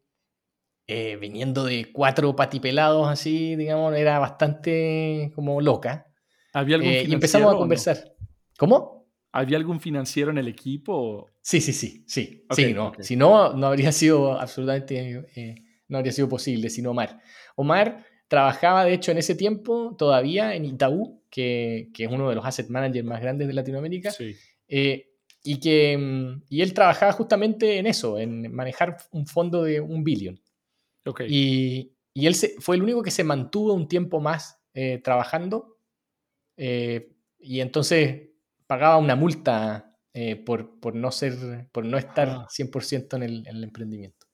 [0.87, 6.07] viniendo de cuatro patipelados así, digamos, era bastante como loca.
[6.53, 8.15] ¿Había algún y empezamos a conversar.
[8.57, 9.09] ¿Cómo?
[9.33, 11.29] ¿Había algún financiero en el equipo?
[11.45, 12.47] Sí, sí, sí, sí.
[12.51, 12.93] sí no.
[13.01, 17.21] Si no, no habría sido absolutamente, eh, no habría sido posible, sino Omar.
[17.55, 22.35] Omar trabajaba, de hecho, en ese tiempo todavía en Itaú, que, que es uno de
[22.35, 24.11] los asset managers más grandes de Latinoamérica.
[24.11, 24.35] Sí.
[24.69, 25.11] Eh,
[25.43, 30.03] y que mm, y él trabajaba justamente en eso, en manejar un fondo de un
[30.03, 30.41] billón.
[31.05, 31.27] Okay.
[31.29, 35.77] Y, y, él se, fue el único que se mantuvo un tiempo más eh, trabajando.
[36.57, 38.31] y entonces
[38.67, 44.29] pagaba una multa eh, por, no ser, por no estar 100% en el, emprendimiento.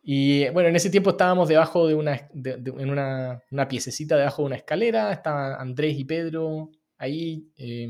[0.00, 4.56] Y bueno, en ese tiempo estábamos debajo de una, en una, piececita debajo de una
[4.56, 7.88] escalera, estaban Andrés y Pedro ahí, eh,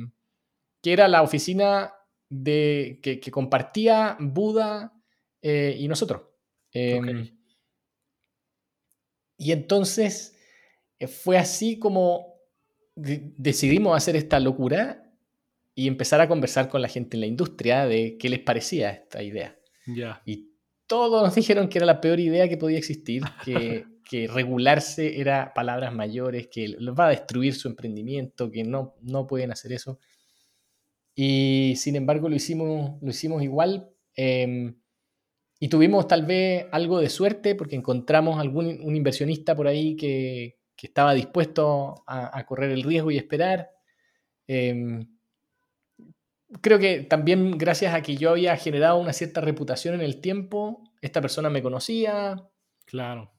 [0.82, 1.94] que era la oficina
[2.28, 4.92] de, que, compartía Buda
[5.40, 6.22] eh, y nosotros.
[6.72, 7.30] Em,
[9.36, 10.36] y entonces
[11.06, 12.40] fue así como
[12.96, 15.11] decidimos hacer esta locura
[15.74, 19.22] y empezar a conversar con la gente en la industria de qué les parecía esta
[19.22, 19.58] idea.
[20.26, 20.50] Y
[20.86, 25.54] todos nos dijeron que era la peor idea que podía existir, que, que regularse era
[25.54, 29.98] palabras mayores, que les va a destruir su emprendimiento, que no, no pueden hacer eso.
[31.14, 33.90] Y sin embargo lo hicimos, lo hicimos igual.
[34.14, 34.76] Em,
[35.58, 40.58] y tuvimos tal vez algo de suerte porque encontramos algún un inversionista por ahí que,
[40.76, 43.70] que estaba dispuesto a, a, correr el riesgo y esperar.
[44.48, 45.06] Eh,
[46.60, 50.82] creo que también gracias a que yo había generado una cierta reputación en el tiempo,
[51.00, 52.48] esta persona me conocía.
[52.84, 53.32] Claro.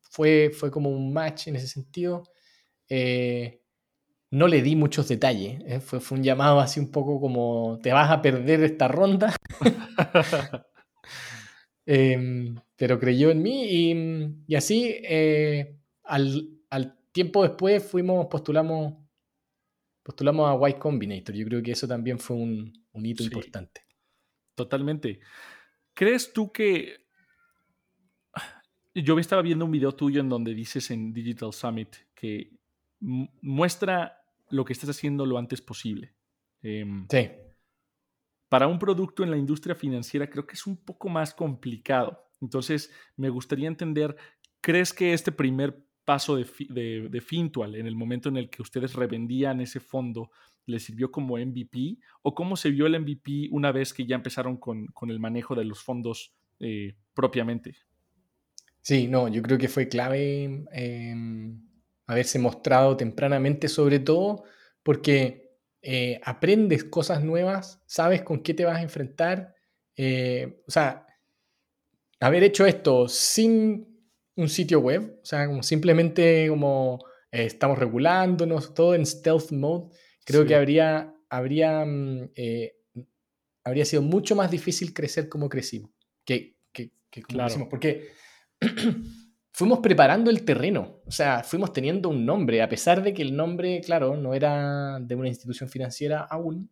[0.00, 2.24] Fue, fue como un match en ese sentido.
[2.88, 3.62] Eh,
[4.30, 5.60] no le di muchos detalles.
[5.66, 5.80] ¿eh?
[5.80, 9.34] Fue, fue, un llamado así un poco como, te vas a perder esta ronda.
[11.84, 19.01] Em, pero creyó en mí y, y así eh, al, al, tiempo después fuimos, postulamos
[20.02, 21.34] postulamos a White Combinator.
[21.34, 23.82] Yo creo que eso también fue un, hito importante.
[24.54, 25.20] Totalmente.
[25.94, 27.02] ¿Crees tú que...
[28.94, 32.50] Yo estaba viendo un video tuyo en donde dices en Digital Summit que
[33.00, 36.14] muestra lo que estás haciendo lo antes posible.
[36.60, 37.30] Em, sí.
[38.50, 42.28] Para un producto en la industria financiera creo que es un poco más complicado.
[42.42, 44.14] Entonces, me gustaría entender,
[44.60, 48.94] ¿crees que este primer paso de, de, Fintual en el momento en el que ustedes
[48.94, 50.30] revendían ese fondo
[50.66, 54.56] les sirvió como MVP o cómo se vio el MVP una vez que ya empezaron
[54.56, 57.76] con, el manejo de los fondos eh, propiamente?
[58.80, 60.64] Sí, no, yo creo que fue clave
[62.06, 64.44] haberse mostrado tempranamente, sobre todo
[64.82, 65.42] porque
[65.80, 69.54] eh, aprendes cosas nuevas, sabes con qué te vas a enfrentar.
[69.96, 71.06] Eh, o sea,
[72.20, 73.91] haber hecho esto sin
[74.36, 79.94] un sitio web, o sea, como simplemente como eh, estamos regulándonos, todo en stealth mode,
[80.24, 82.76] creo que habría, habría, mm, eh,
[83.64, 85.90] habría sido mucho más difícil crecer como crecimos,
[86.24, 86.90] que, que,
[87.22, 88.08] como crecimos, porque
[89.52, 93.36] fuimos preparando el terreno, o sea, fuimos teniendo un nombre, a pesar de que el
[93.36, 96.70] nombre, claro, no era de una institución financiera aún,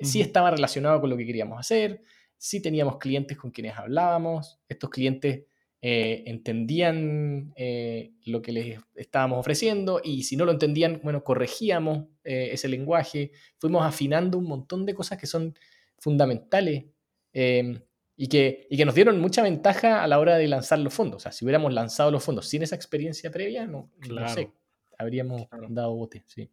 [0.00, 2.02] sí estaba relacionado con lo que queríamos hacer,
[2.36, 5.44] sí teníamos clientes con quienes hablábamos, estos clientes
[5.86, 12.06] eh, entendían eh, lo que les estábamos ofreciendo y si no lo entendían, bueno, corregíamos
[12.24, 15.54] eh, ese lenguaje, fuimos afinando un montón de cosas que son
[15.98, 16.86] fundamentales
[17.34, 17.78] em,
[18.16, 21.16] y, que, y que nos dieron mucha ventaja a la hora de lanzar los fondos.
[21.16, 23.90] O sea, si hubiéramos lanzado los fondos sin esa experiencia previa, no,
[24.34, 24.52] sé,
[24.96, 26.24] habríamos dado bote.
[26.24, 26.48] Sí.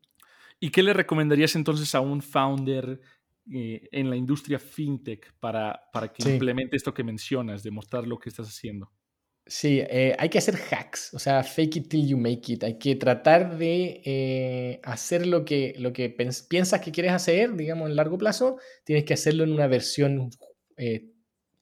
[0.59, 2.99] ¿Y qué le recomendarías entonces a un founder
[3.49, 8.49] en la industria fintech para, para que implemente esto que mencionas, demostrar lo que estás
[8.49, 8.91] haciendo?
[9.53, 12.63] Sí, eh, hay que hacer hacks, o sea, fake it till you make it.
[12.63, 17.89] Hay que tratar de eh, hacer lo que, lo que piensas que quieres hacer, digamos,
[17.89, 20.29] en largo plazo, tienes que hacerlo en una versión
[20.77, 21.09] eh,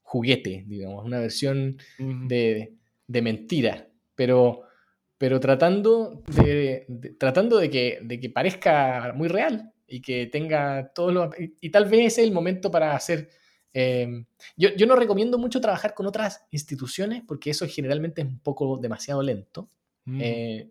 [0.04, 4.62] juguete, digamos, una versión de, mentira, pero,
[5.18, 6.86] pero tratando, de,
[7.18, 11.34] tratando de, que, de que parezca muy real y que tenga todos los...
[11.40, 13.30] y tal vez ese es el momento para hacer
[13.74, 14.26] Em,
[14.58, 19.22] yo, no recomiendo mucho trabajar con otras instituciones porque eso generalmente es un poco demasiado
[19.22, 19.70] lento.
[20.06, 20.20] Mm.
[20.22, 20.70] Eh,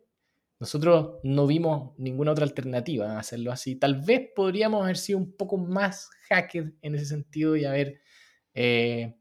[0.59, 3.77] nosotros no vimos ninguna otra alternativa a hacerlo así.
[3.77, 8.01] Tal vez podríamos haber sido un poco más hacker en ese sentido y haber
[8.55, 9.15] eh,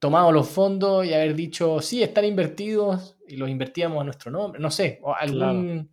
[0.00, 4.60] tomado los fondos y haber dicho, sí, están invertidos y los invertíamos a nuestro nombre.
[4.60, 5.90] No sé, o algún...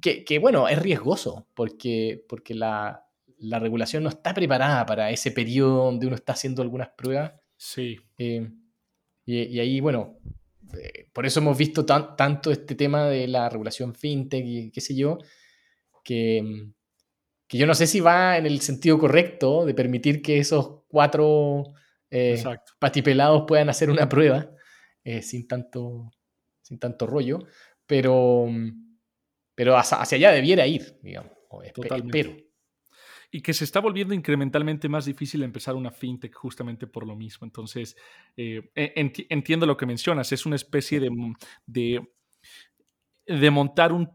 [0.00, 3.07] Que, que, bueno, es riesgoso porque, porque la,
[3.40, 7.32] la regulación no está preparada para ese periodo donde uno está haciendo algunas pruebas.
[7.56, 7.96] Sí.
[8.18, 8.50] Eh,
[9.24, 10.18] y, ahí, bueno,
[10.74, 14.96] eh, por eso hemos visto tanto este tema de la regulación fintech y qué sé
[14.96, 15.18] yo,
[16.02, 16.70] que,
[17.46, 21.64] que, yo no sé si va en el sentido correcto de permitir que esos cuatro
[22.10, 22.42] eh,
[22.78, 24.50] patipelados puedan hacer una prueba
[25.22, 26.10] sin, tanto,
[26.60, 27.38] sin tanto rollo,
[27.86, 28.46] pero,
[29.54, 31.32] pero hacia, allá debiera ir, digamos.
[31.64, 32.47] Espero
[33.30, 37.46] y que se está volviendo incrementalmente más difícil empezar una fintech justamente por lo mismo.
[37.46, 37.96] Entonces,
[38.36, 38.92] eh, e,
[39.28, 41.10] entiendo lo que mencionas, es una especie de,
[41.66, 42.08] de,
[43.26, 44.14] de montar un,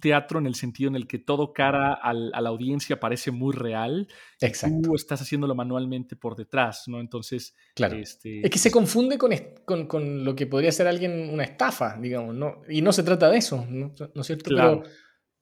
[0.00, 4.06] teatro en el sentido en el que todo cara a la audiencia parece muy real.
[4.40, 4.90] Exacto.
[4.90, 7.00] Tú estás haciendo manualmente por detrás, ¿no?
[7.00, 7.96] Entonces, claro.
[7.96, 9.32] Este, es que se confunde con,
[9.64, 12.62] con, con, lo que podría ser alguien una estafa, digamos, ¿no?
[12.68, 14.50] Y no se trata de eso, ¿no, ¿No es cierto?
[14.50, 14.96] Claro pero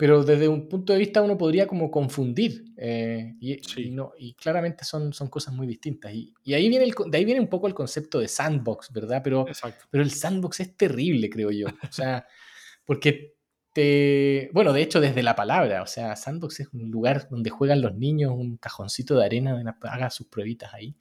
[0.06, 5.12] desde un punto de vista uno podría como confundir eh, y, no, y claramente son,
[5.12, 6.12] son cosas muy distintas.
[6.12, 9.20] Y, y, ahí viene el, de ahí viene un poco el concepto de sandbox, ¿verdad?
[9.22, 9.46] Pero,
[9.90, 11.68] pero el sandbox es terrible, creo yo.
[11.68, 12.26] O sea,
[12.84, 13.34] porque
[13.72, 14.50] te...
[14.52, 17.94] Bueno, de hecho, desde la palabra, o sea, sandbox es un lugar donde juegan los
[17.94, 20.96] niños, un cajoncito de arena donde hagan sus pruebitas ahí.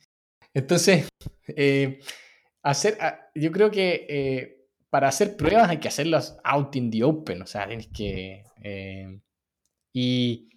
[0.54, 1.10] Entonces,
[1.48, 2.00] eh,
[2.62, 4.06] hacer, ah, yo creo que...
[4.10, 4.60] Eh,
[4.94, 8.44] para hacer pruebas hay que hacerlas out in the open, o sea, tienes que...
[8.62, 9.20] Eh,
[9.92, 10.50] y,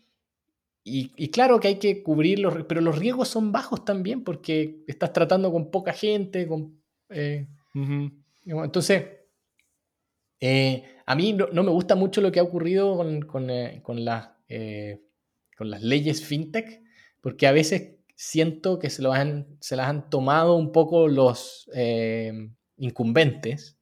[0.85, 5.51] y, claro que hay que cubrirlos, pero los riesgos son bajos también porque estás tratando
[5.51, 6.79] con poca gente, con...
[7.09, 7.47] Eh,
[8.45, 9.07] entonces,
[10.39, 13.49] eh, a mí no, me gusta mucho lo que ha ocurrido con, con,
[13.83, 14.33] con las,
[15.57, 16.83] con las leyes fintech,
[17.23, 21.71] porque a veces siento que se, lo han, se las han tomado un poco los
[22.77, 23.76] incumbentes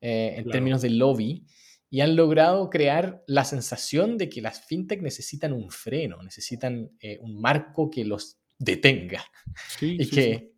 [0.00, 1.44] eh, en términos de lobby
[1.90, 7.18] y han logrado crear la sensación de que las fintech necesitan un freno, necesitan eh,
[7.20, 9.24] un marco que los detenga.
[9.80, 10.52] y, que,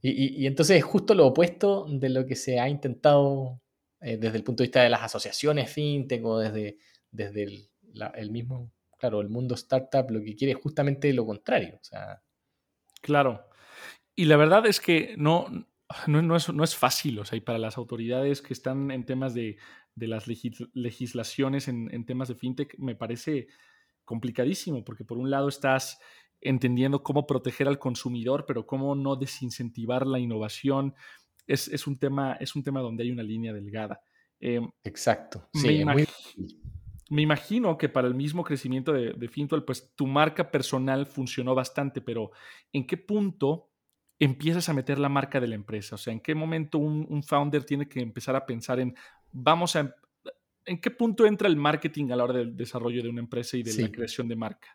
[0.00, 3.60] Y, entonces es justo lo opuesto de lo que se ha intentado
[4.00, 6.78] eh, desde el punto de vista de las asociaciones fintech o desde,
[7.10, 11.76] desde el, mismo, claro, el mundo startup, lo que quiere es justamente lo contrario.
[11.80, 12.22] O sea,
[13.02, 13.46] claro.
[14.16, 15.46] Y la verdad es que no,
[16.06, 19.34] no, es, no es fácil, o sea, y para las autoridades que están en temas
[19.34, 19.56] de,
[19.96, 23.48] las legislaciones en, temas de fintech, me parece
[24.04, 25.98] complicadísimo, porque por un lado estás
[26.40, 30.94] entendiendo cómo proteger al consumidor, pero cómo no desincentivar la innovación.
[31.46, 34.00] Es, un, tema, es un tema donde hay una línea delgada.
[34.38, 35.48] Em, Exacto.
[35.52, 35.84] Sí,
[37.10, 41.54] me, imagino que para el mismo crecimiento de, de Fintual, pues tu marca personal funcionó
[41.54, 42.30] bastante, pero
[42.72, 43.69] ¿en qué punto
[44.20, 45.96] empiezas a meter la marca de la empresa?
[45.96, 48.94] O sea, ¿en qué momento un, founder tiene que empezar a pensar en,
[49.32, 49.94] vamos a,
[50.66, 53.62] ¿en qué punto entra el marketing a la hora del desarrollo de una empresa y
[53.62, 54.68] de la creación de marca?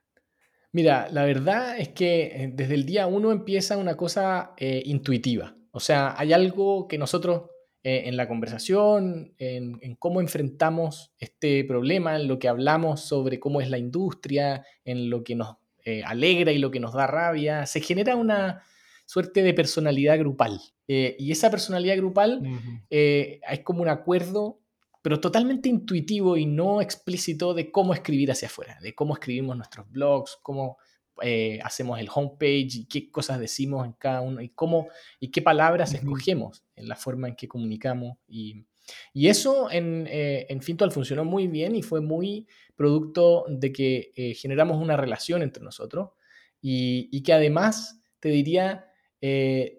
[0.72, 5.56] Mira, la verdad es que eh, desde el día uno empieza una cosa eh, intuitiva.
[5.72, 7.43] O sea, hay algo que nosotros
[7.82, 13.62] eh, en la conversación, en, cómo enfrentamos este problema, en lo que hablamos sobre cómo
[13.62, 15.56] es la industria, en lo que nos
[16.04, 18.64] alegra y lo que nos da rabia, se genera una,
[19.06, 20.60] suerte de personalidad grupal.
[20.88, 22.41] Eh, y esa personalidad grupal
[22.89, 24.60] eh, es como un acuerdo,
[25.01, 29.89] pero totalmente intuitivo y no explícito de cómo escribir hacia afuera, de cómo escribimos nuestros
[29.89, 30.78] blogs, cómo
[31.22, 34.89] eh, hacemos el homepage y qué cosas decimos en cada uno y cómo
[35.20, 38.18] y qué palabras escogemos en la forma en que comunicamos.
[38.28, 38.66] Y,
[39.14, 44.82] y eso en, en Fintual funcionó muy bien y fue muy producto de que generamos
[44.82, 46.10] una relación entre nosotros
[46.62, 48.88] y, y que además, te diría,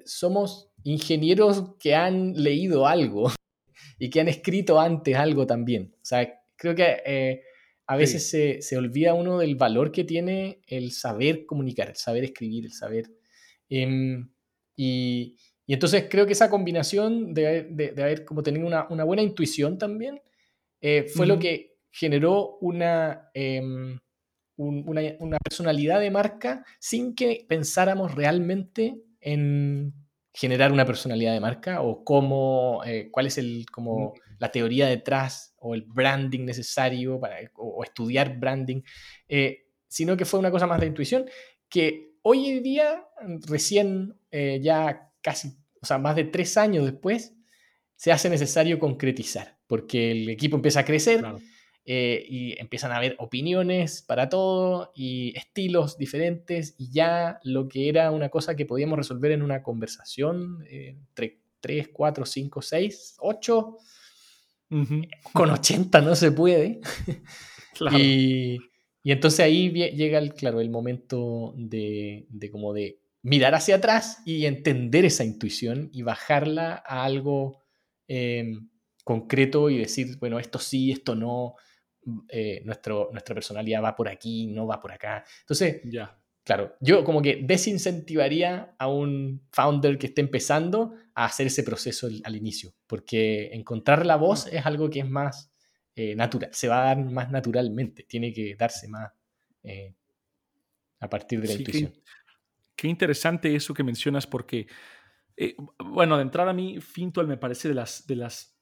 [0.05, 3.31] somos ingenieros que han leído algo
[3.99, 5.95] y que han escrito antes algo también.
[5.97, 7.43] O sea, creo que eh,
[7.87, 12.67] a veces se, olvida uno del valor que tiene el saber comunicar, el saber escribir,
[12.67, 13.11] el saber...
[13.69, 14.31] Em,
[14.77, 20.23] y, entonces creo que esa combinación de, haber como tenido una, buena intuición también
[20.81, 23.99] eh, fue lo que generó una, em,
[24.57, 29.93] una, una personalidad de marca sin que pensáramos realmente en
[30.33, 35.55] generar una personalidad de marca o cómo, eh, cuál es el, como la teoría detrás
[35.59, 38.83] o el branding necesario para, o, estudiar branding,
[39.29, 41.27] eh, sino que fue una cosa más de intuición
[41.69, 43.05] que hoy en día,
[43.49, 47.35] recién eh, ya casi, o sea, más de tres años después,
[47.97, 51.25] se hace necesario concretizar, porque el equipo empieza a crecer.
[51.89, 57.89] Eh, y empiezan a haber opiniones para todo y estilos diferentes y ya lo que
[57.89, 63.17] era una cosa que podíamos resolver en una conversación eh, entre 3, 4, 5, 6,
[63.21, 63.77] 8,
[65.33, 66.81] con 80 no se puede.
[67.97, 68.59] y,
[69.05, 74.23] y, entonces ahí llega el, claro, el momento de, de como de mirar hacia atrás
[74.25, 77.63] y entender esa intuición y bajarla a algo
[78.09, 78.55] eh,
[79.05, 81.55] concreto y decir, bueno, esto sí, esto no,
[82.29, 85.25] eh, nuestro, nuestra personalidad va por aquí, no va por acá.
[85.41, 86.17] Entonces, ya.
[86.45, 92.09] claro, yo como que desincentivaría a un founder que esté empezando a hacer ese proceso
[92.23, 95.53] al, inicio, porque encontrar la voz es algo que es más
[95.97, 99.13] eh, natural, se va a dar más naturalmente, tiene que darse más
[99.65, 99.95] eh,
[101.01, 101.93] a partir de la intuición.
[102.77, 104.69] Qué, interesante eso que mencionas, porque,
[105.79, 108.57] bueno, de entrada a mí, Fintual me parece de las, de las,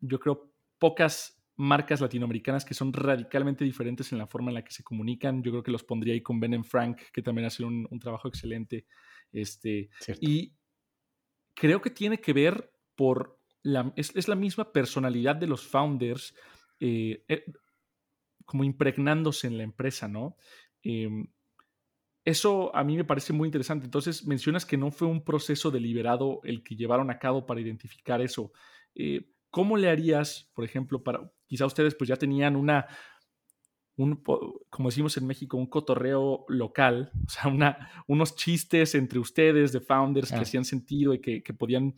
[0.00, 4.72] yo creo, pocas marcas latinoamericanas que son radicalmente diferentes en la forma en la que
[4.72, 5.42] se comunican.
[5.42, 7.98] Yo creo que los pondría ahí con Ben and Frank, que también hace un, un
[8.00, 8.86] trabajo excelente.
[9.30, 9.88] Este,
[10.20, 10.54] y
[11.54, 16.34] creo que tiene que ver por la, es, la misma personalidad de los founders,
[16.80, 17.44] eh, eh,
[18.44, 20.36] como impregnándose en la empresa, ¿no?
[20.82, 21.28] Em,
[22.24, 23.84] eso a mí me parece muy interesante.
[23.84, 28.20] Entonces, mencionas que no fue un proceso deliberado el que llevaron a cabo para identificar
[28.20, 28.52] eso.
[28.94, 32.86] Eh, ¿Cómo le harías, por ejemplo, para, quizá ustedes pues ya tenían una,
[33.96, 34.22] un,
[34.70, 39.80] como decimos en México, un cotorreo local, o sea, una, unos chistes entre ustedes de
[39.80, 41.94] founders que hacían sentido y que, que, podían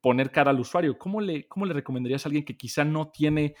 [0.00, 0.98] poner cara al usuario.
[0.98, 3.54] ¿Cómo le, ¿Cómo le recomendarías a alguien que quizá no tiene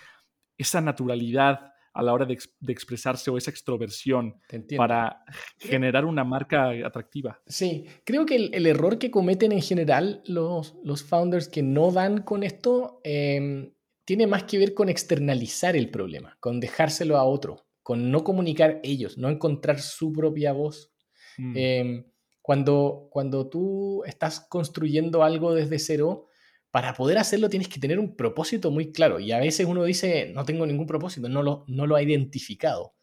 [0.58, 2.38] esa naturalidad a la hora de,
[2.68, 4.40] expresarse o esa extroversión
[4.76, 5.24] para
[5.58, 7.40] generar una marca atractiva.
[7.46, 12.22] Sí, creo que el, error que cometen en general los, los founders que no dan
[12.22, 13.72] con esto em,
[14.04, 18.80] tiene más que ver con externalizar el problema, con dejárselo a otro, con no comunicar
[18.82, 20.92] ellos, no encontrar su propia voz.
[21.38, 21.52] Mm.
[21.56, 22.04] Em,
[22.40, 26.26] cuando, cuando tú estás construyendo algo desde cero,
[26.70, 29.18] para poder hacerlo tienes que tener un propósito muy claro.
[29.18, 32.94] Y a veces uno dice, no tengo ningún propósito, no lo, no lo ha identificado.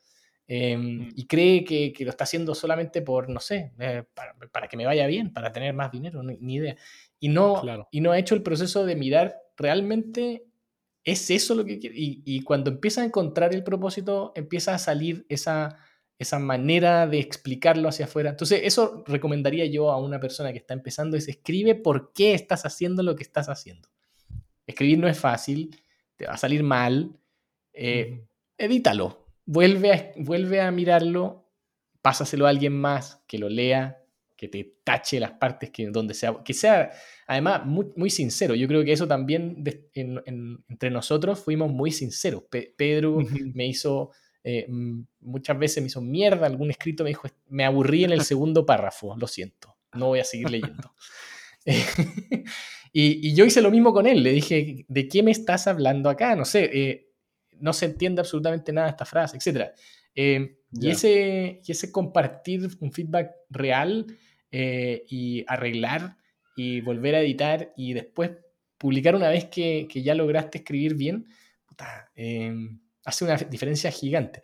[0.50, 1.10] Em, mm.
[1.16, 4.78] y cree que, que, lo está haciendo solamente por, no sé, eh, para, para, que
[4.78, 6.78] me vaya bien, para tener más dinero, ni, idea.
[7.20, 7.62] Y no,
[7.92, 10.46] y no ha hecho el proceso de mirar realmente,
[11.04, 11.98] ¿es eso lo que quiere?
[11.98, 15.78] Y, y cuando empieza a encontrar el propósito, empieza a salir esa
[16.20, 18.32] esa manera de explicarlo hacia afuera.
[18.32, 22.66] Entonces, eso recomendaría yo a una persona que está empezando, es escribe por qué estás
[22.66, 23.90] haciendo lo que estás haciendo.
[24.66, 25.76] Escribir no es fácil,
[26.16, 27.18] te va a salir mal,
[27.74, 28.26] eh,
[28.58, 31.46] edítalo, vuelve a, vuelve a mirarlo,
[32.02, 34.04] pásaselo a alguien más que lo lea,
[34.36, 36.92] que te tache las partes que, donde sea, que sea
[37.26, 38.54] además muy, sincero.
[38.56, 39.64] Yo creo que eso también
[39.94, 42.44] entre nosotros fuimos muy sinceros.
[42.50, 43.18] Pedro
[43.54, 44.12] me hizo
[44.50, 44.66] eh,
[45.20, 49.14] muchas veces me hizo mierda, algún escrito me dijo, me aburrí en el segundo párrafo,
[49.18, 50.94] lo siento, no voy a seguir leyendo.
[52.94, 56.34] y, yo hice lo mismo con él, le dije, ¿de qué me estás hablando acá?
[56.38, 57.10] No sé, eh,
[57.60, 59.72] no se entiende absolutamente nada esta frase, etc.
[60.16, 64.08] Eh, y, ese, y ese compartir un feedback real
[64.50, 66.16] y arreglar
[66.56, 68.32] y volver a editar y después
[68.78, 71.28] publicar una vez que, que ya lograste escribir bien,
[71.66, 72.10] puta,
[73.08, 74.44] hace una diferencia gigante.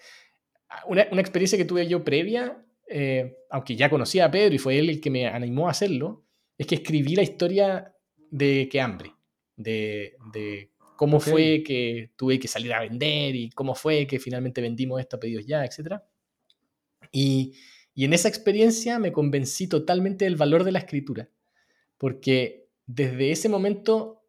[0.70, 4.57] Ah, una, una experiencia que tuve yo previa, eh, aunque ya conocía a Pedro y
[4.57, 6.24] fue él el que me animó a hacerlo,
[6.57, 7.93] es que escribí la historia
[8.32, 9.11] de que hambre,
[9.57, 10.16] de,
[10.95, 15.18] cómo fue que tuve que salir a vender y cómo fue que finalmente vendimos esto
[15.18, 16.01] a pedidos ya, etc.
[17.11, 17.53] Y,
[17.93, 21.30] y en esa experiencia me convencí totalmente del valor de la escritura,
[21.97, 24.22] porque desde ese momento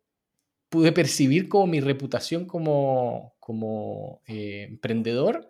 [0.69, 5.49] pude percibir como mi reputación como, como eh, emprendedor,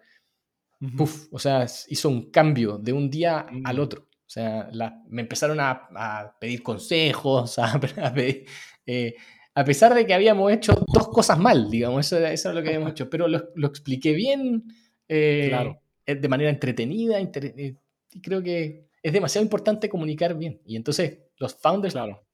[1.30, 3.80] o sea, hizo un cambio de un día al mm.
[3.80, 4.02] otro.
[4.02, 4.68] O sea,
[5.08, 7.80] me empezaron a, pedir consejos, a,
[8.86, 9.14] eh,
[9.54, 12.68] a, pesar de que habíamos hecho dos cosas mal, digamos, eso, eso era lo que
[12.70, 14.64] habíamos hecho, pero lo, lo expliqué bien,
[15.08, 15.80] eh, claro.
[16.06, 20.60] de manera entretenida, y creo que es demasiado importante comunicar bien.
[20.66, 22.24] Y entonces los founders claro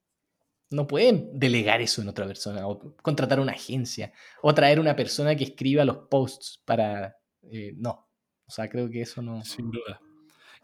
[0.71, 4.13] no pueden delegar eso en otra persona, o contratar una agencia,
[4.43, 7.17] o traer una persona que escriba los posts para...
[7.43, 8.09] Eh, no,
[8.47, 9.45] o sea, creo que eso no...
[9.45, 10.01] Sin duda.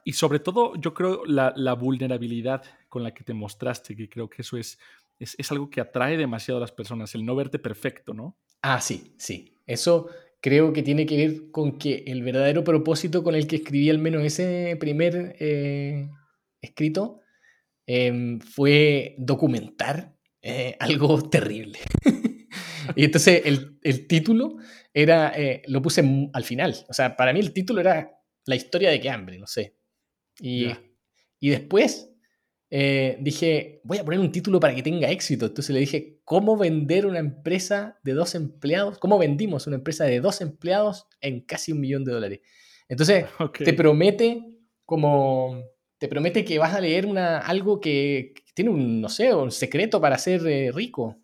[0.04, 4.30] Y sobre todo, yo creo la, la vulnerabilidad con la que te mostraste, que creo
[4.30, 4.78] que eso es,
[5.18, 8.38] es, algo que atrae demasiado a las personas, el no verte perfecto, ¿no?
[8.62, 9.54] Ah, sí, sí.
[9.66, 10.08] Eso
[10.40, 13.98] creo que tiene que ver con que el verdadero propósito con el que escribí al
[13.98, 16.08] menos ese primer eh,
[16.60, 17.20] escrito
[17.86, 21.78] Em, fue documentar eh, algo terrible.
[22.96, 24.56] y entonces el, el título
[24.92, 26.74] era, eh, lo puse al final.
[26.88, 28.10] O sea, para mí el título era
[28.44, 29.76] la historia de que hambre, no sé.
[30.40, 30.68] Y,
[31.40, 32.10] y después
[32.70, 35.46] eh, dije, voy a poner un título para que tenga éxito.
[35.46, 38.98] Entonces le dije, ¿cómo vender una empresa de dos empleados?
[38.98, 42.40] ¿Cómo vendimos una empresa de dos empleados en casi un millón de dólares?
[42.88, 43.26] Entonces,
[43.64, 44.42] te promete
[44.84, 45.62] como
[45.98, 50.00] te promete que vas a leer una, algo que, tiene un, no sé, un secreto
[50.00, 51.18] para ser eh, rico.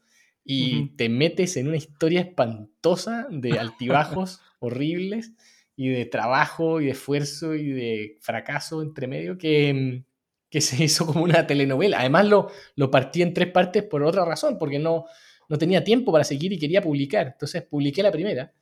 [0.45, 5.33] Y te metes en una historia espantosa de altibajos horribles
[5.77, 10.03] y de trabajo y de esfuerzo y de fracaso entre medio que,
[10.51, 12.01] que se hizo como una telenovela.
[12.01, 15.07] Además lo, lo partí en tres partes por otra razón, porque no,
[15.49, 17.29] no tenía tiempo para seguir y quería publicar.
[17.29, 18.53] Entonces publiqué la primera.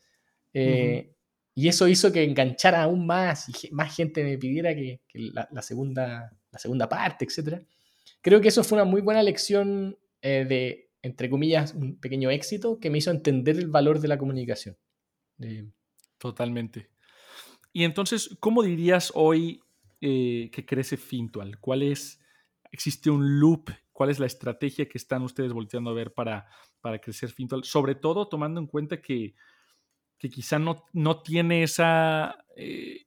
[0.53, 1.13] Eh,
[1.61, 6.35] y eso hizo que enganchara aún más y más gente me pidiera que, la, segunda,
[6.51, 7.63] la segunda parte, etc.
[8.23, 12.81] Creo que eso fue una muy buena lección eh, de, entre comillas, un pequeño éxito
[12.81, 14.79] que me hizo entender el valor de la comunicación.
[16.17, 16.89] Totalmente.
[17.75, 19.61] Y entonces, ¿cómo dirías hoy
[20.01, 21.61] eh, que crece Fintual?
[21.61, 22.23] ¿Cuál es,
[22.73, 23.69] existe un loop?
[23.93, 26.47] ¿Cuál es la estrategia que están ustedes volteando a ver para,
[26.81, 27.65] para crecer Fintual?
[27.65, 29.35] Sobre todo tomando en cuenta que
[30.21, 33.07] que quizá no, no tiene esa, eh,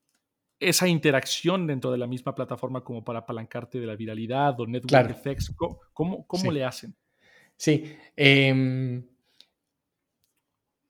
[0.59, 5.11] esa interacción dentro de la misma plataforma como para apalancarte de la viralidad o network
[5.11, 5.53] effects.
[5.93, 6.95] ¿Cómo, cómo, le hacen?
[7.55, 7.95] Sí.
[8.15, 9.05] Em,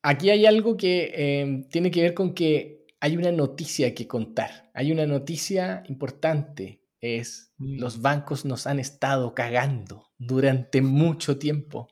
[0.02, 4.72] aquí hay algo que em, tiene que ver con que hay una noticia que contar.
[4.74, 6.80] Hay una noticia importante.
[7.02, 8.02] Es los mm.
[8.02, 11.90] bancos nos han estado cagando durante mucho tiempo.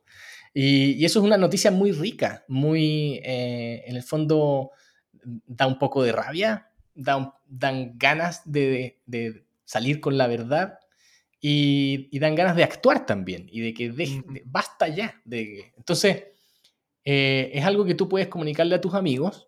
[0.54, 4.72] Y, eso es una noticia muy rica, muy, eh, en el fondo,
[5.24, 9.00] da un poco de rabia, da dan ganas de,
[9.66, 10.80] salir con la verdad
[11.40, 15.22] y, dan ganas de actuar también y de que basta ya.
[15.26, 16.26] De, entonces,
[17.04, 19.48] eh, es algo que tú puedes comunicarle a tus amigos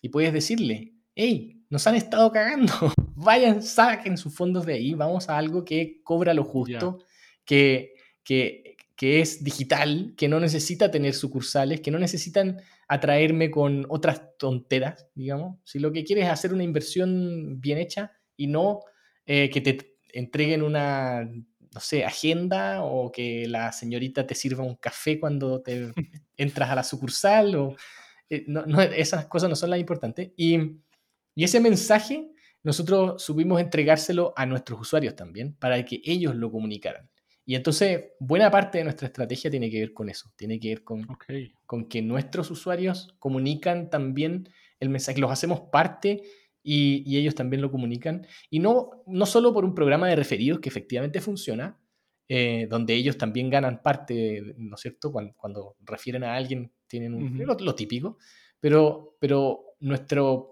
[0.00, 2.72] y puedes decirle, hey, nos han estado cagando,
[3.14, 6.98] vayan, saquen sus fondos de ahí, vamos a algo que cobra lo justo,
[7.44, 13.86] que, que que es digital, que no necesita tener sucursales, que no necesitan atraerme con
[13.88, 15.58] otras tonteras, digamos.
[15.64, 18.80] Si lo que quieres es hacer una inversión bien hecha y no
[19.26, 24.76] eh, que te entreguen una, no sé, agenda o que la señorita te sirva un
[24.76, 25.92] café cuando te
[26.36, 27.76] entras a la sucursal o...
[28.30, 28.46] Eh,
[28.96, 30.30] esas cosas no son las importantes.
[30.36, 30.56] Y,
[31.34, 32.28] y ese mensaje
[32.62, 37.10] nosotros subimos entregárselo a nuestros usuarios también para que ellos lo comunicaran.
[37.46, 40.84] Y entonces, buena parte de nuestra estrategia tiene que ver con eso, tiene que ver
[40.84, 41.06] con,
[41.66, 44.48] con que nuestros usuarios comunican también
[44.80, 46.22] el mensaje, los hacemos parte
[46.62, 48.26] y, ellos también lo comunican.
[48.48, 51.78] Y no, no solo por un programa de referidos que efectivamente funciona,
[52.28, 55.12] eh, donde ellos también ganan parte, ¿no es cierto?
[55.12, 58.16] Cuando, refieren a alguien, tienen un, lo, típico,
[58.58, 60.50] pero, pero nuestro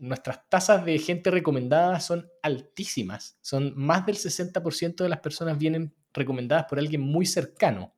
[0.00, 3.38] nuestras tasas de gente recomendada son altísimas.
[3.42, 7.94] Son más del 60% de las personas vienen recomendadas por alguien muy cercano.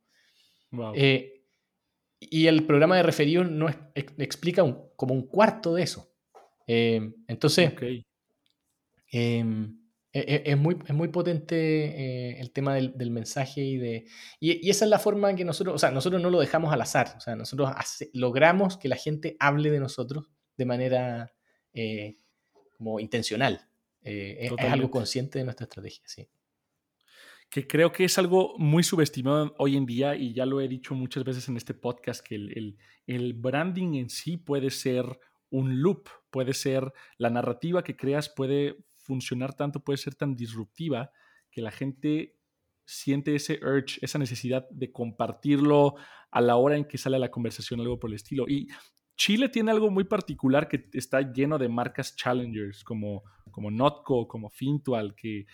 [0.95, 1.45] Eh,
[2.21, 4.63] y el programa de referido no explica
[4.97, 6.13] como un cuarto de eso.
[6.67, 7.73] Eh, entonces,
[9.11, 9.79] em,
[10.13, 14.07] e, e, es, muy, es muy potente eh, el tema del, mensaje y de...
[14.39, 16.81] Y, esa es la forma en que nosotros, o sea, nosotros no lo dejamos al
[16.81, 17.71] azar, o sea, nosotros
[18.13, 21.35] logramos que la gente hable de nosotros de manera
[22.79, 23.69] como intencional.
[24.03, 26.29] es algo consciente de nuestra estrategia, sí.
[27.53, 30.94] Que creo que es algo muy subestimado hoy en día y ya lo he dicho
[30.94, 35.05] muchas veces en este podcast, que el, el, branding en sí puede ser
[35.50, 41.11] un loop, puede ser la narrativa que creas, puede funcionar tanto, puede ser tan disruptiva
[41.50, 42.38] que la gente
[42.86, 45.96] siente ese urge, esa necesidad de compartirlo
[46.30, 48.48] a la hora en que sale la conversación, algo por el estilo.
[48.48, 48.68] Y
[49.14, 54.48] Chile tiene algo muy particular que está lleno de marcas challengers como, como Notco, como
[54.48, 55.44] Fintual, que,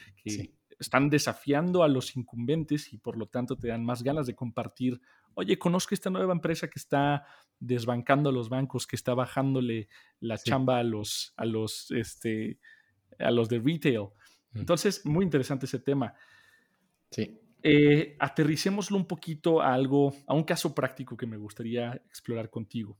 [0.79, 5.01] están desafiando a los incumbentes y por lo tanto te dan más ganas de compartir.
[5.35, 7.24] Oye, conozco esta nueva empresa que está
[7.59, 9.89] desbancando a los bancos, que está bajándole
[10.20, 12.59] la chamba a los, a los, este,
[13.18, 14.09] a los de retail.
[14.53, 14.59] Mm.
[14.61, 16.14] Entonces, muy interesante ese tema.
[17.11, 17.41] Sí.
[17.62, 22.99] Eh, aterricémoslo un poquito a algo, a un caso práctico que me gustaría explorar contigo.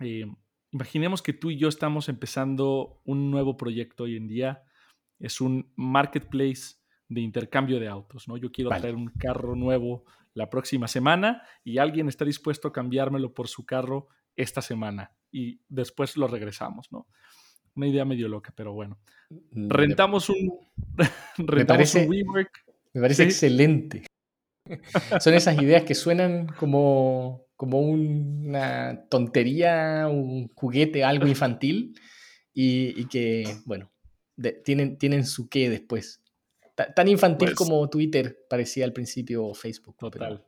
[0.00, 0.26] Eh,
[0.70, 4.62] imaginemos que tú y yo estamos empezando un nuevo proyecto hoy en día.
[5.18, 6.76] Es un marketplace
[7.14, 8.36] de intercambio de autos, ¿no?
[8.36, 10.04] Yo quiero traer un carro nuevo
[10.34, 15.60] la próxima semana y alguien está dispuesto a cambiármelo por su carro esta semana y
[15.68, 17.06] después lo regresamos, ¿no?
[17.76, 18.98] Una idea medio loca, pero bueno.
[19.30, 20.58] Mm, rentamos un,
[21.38, 22.64] rentamos un WeWork.
[22.92, 24.06] Me parece excelente.
[25.20, 31.94] Son esas ideas que suenan como, como una tontería, un juguete, algo infantil,
[32.52, 33.90] y, que, bueno,
[34.64, 36.23] tienen, tienen su qué después.
[36.74, 39.96] Tan infantil pues como Twitter parecía al principio o Facebook.
[39.98, 40.44] Total.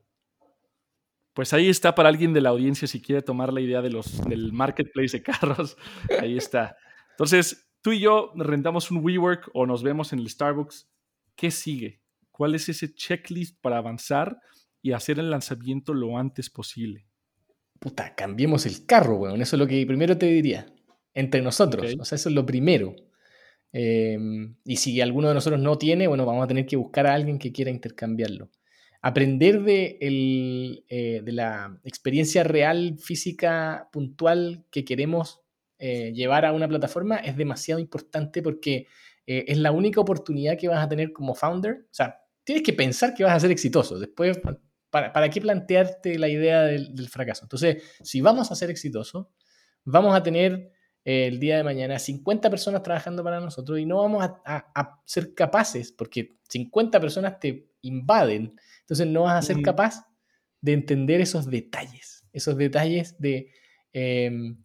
[1.36, 4.24] Pues ahí está para alguien de la audiencia si quiere tomar la idea de los,
[4.24, 5.76] del marketplace de carros.
[6.20, 6.78] Ahí está.
[7.10, 10.88] Entonces, tú y yo rentamos un WeWork o nos vemos en el Starbucks.
[11.34, 12.00] ¿Qué sigue?
[12.30, 14.40] ¿Cuál es ese checklist para avanzar
[14.80, 17.06] y hacer el lanzamiento lo antes posible?
[17.80, 19.42] Puta, cambiemos el carro, weón.
[19.42, 20.66] Eso es lo que primero te diría.
[21.12, 21.94] Entre nosotros.
[22.00, 22.96] O sea, eso es lo primero.
[23.72, 27.14] Em, y si alguno de nosotros no tiene, bueno, vamos a tener que buscar a
[27.14, 28.50] alguien que quiera intercambiarlo.
[29.02, 35.42] Aprender de, eh, de la experiencia real, física, puntual que queremos
[35.78, 38.86] eh, llevar a una plataforma es demasiado importante porque
[39.26, 41.86] eh, es la única oportunidad que vas a tener como founder.
[41.90, 43.98] O sea, tienes que pensar que vas a ser exitoso.
[43.98, 44.38] Después,
[44.90, 47.44] ¿para, para qué plantearte la idea del, fracaso?
[47.44, 49.26] Entonces, si vamos a ser exitosos,
[49.84, 50.72] vamos a tener
[51.06, 55.92] el día de mañana 50 personas trabajando para nosotros y no vamos a, ser capaces,
[55.92, 60.04] porque 50 personas te invaden, entonces no vas a ser capaz
[60.60, 63.52] de entender esos detalles, esos detalles de
[63.92, 64.60] em,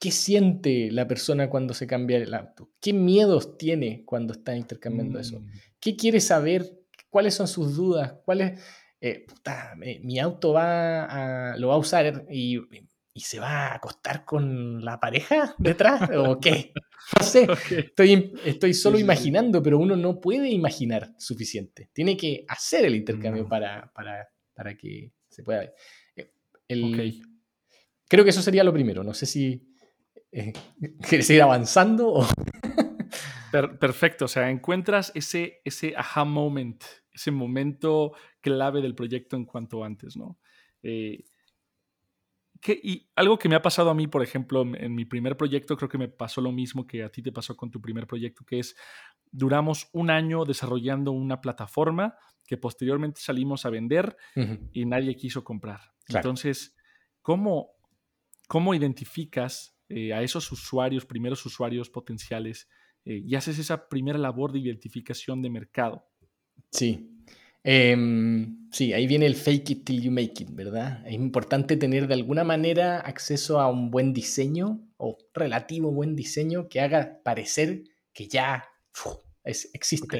[0.00, 5.18] qué siente la persona cuando se cambia el auto, qué miedos tiene cuando está intercambiando
[5.18, 5.46] eso, mm.
[5.78, 6.72] qué quiere saber,
[7.10, 8.62] cuáles son sus dudas, cuáles,
[9.02, 11.04] eh, puta, mi auto va
[11.52, 12.58] a, lo va a usar y,
[13.20, 16.72] se va a acostar con la pareja detrás o qué.
[17.18, 21.88] No sé, estoy, estoy solo imaginando, pero uno no puede imaginar suficiente.
[21.92, 23.48] Tiene que hacer el intercambio mm.
[23.48, 25.74] para, para, que se pueda ver.
[26.68, 27.20] Eh,
[28.08, 29.02] creo que eso sería lo primero.
[29.02, 29.68] No sé si
[30.32, 30.52] eh,
[31.08, 32.26] ¿Quieres seguir avanzando?
[33.80, 39.84] perfecto, o sea, encuentras ese, ese aha moment, ese momento clave del proyecto en cuanto
[39.84, 40.38] antes, ¿no?
[40.82, 41.24] Eh,
[42.66, 45.88] y algo que me ha pasado a mí, por ejemplo, en mi primer proyecto, creo
[45.88, 48.58] que me pasó lo mismo que a ti te pasó con tu primer proyecto, que
[48.58, 48.76] es,
[49.30, 54.16] duramos un año desarrollando una plataforma que posteriormente salimos a vender
[54.72, 55.80] y nadie quiso comprar.
[56.08, 56.74] Entonces,
[57.20, 57.72] ¿cómo,
[58.48, 62.68] ¿cómo identificas eh, a esos usuarios, primeros usuarios potenciales,
[63.04, 66.06] eh, y haces esa primera labor de identificación de mercado.
[66.70, 67.17] Sí.
[67.64, 71.06] Em, sí, ahí viene el fake it till you make it, ¿verdad?
[71.06, 76.68] Es importante tener de alguna manera acceso a un buen diseño o relativo buen diseño
[76.68, 78.64] que haga parecer que ya
[79.44, 80.18] es, existe.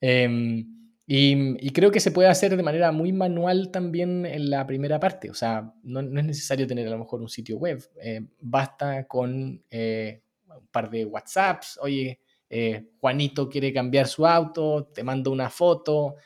[0.00, 5.00] Em, y, creo que se puede hacer de manera muy manual también en la primera
[5.00, 5.28] parte.
[5.30, 7.82] O sea, no, es necesario tener a lo mejor un sitio web.
[8.00, 11.78] Eh, basta con eh, un par de WhatsApps.
[11.82, 12.20] Oye,
[12.50, 16.16] eh, Juanito quiere cambiar su auto, te mando una foto.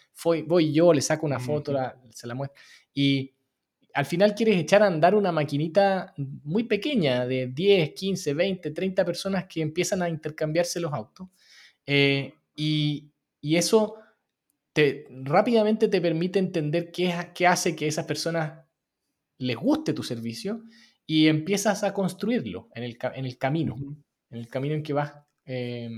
[0.46, 1.72] voy yo, le saco una foto,
[2.10, 2.60] se la muestro.
[2.94, 3.30] Y
[3.92, 9.04] al final quieres echar a andar una maquinita muy pequeña de 10, 15, 20, 30
[9.04, 11.28] personas que empiezan a intercambiarse los autos.
[12.56, 13.10] y,
[13.40, 13.96] y eso
[15.10, 18.64] rápidamente te permite entender qué, qué hace que a esas personas
[19.38, 20.62] les guste tu servicio
[21.06, 23.76] y empiezas a construirlo en el, en el camino,
[24.30, 25.12] en el camino en que vas,
[25.46, 25.90] eh,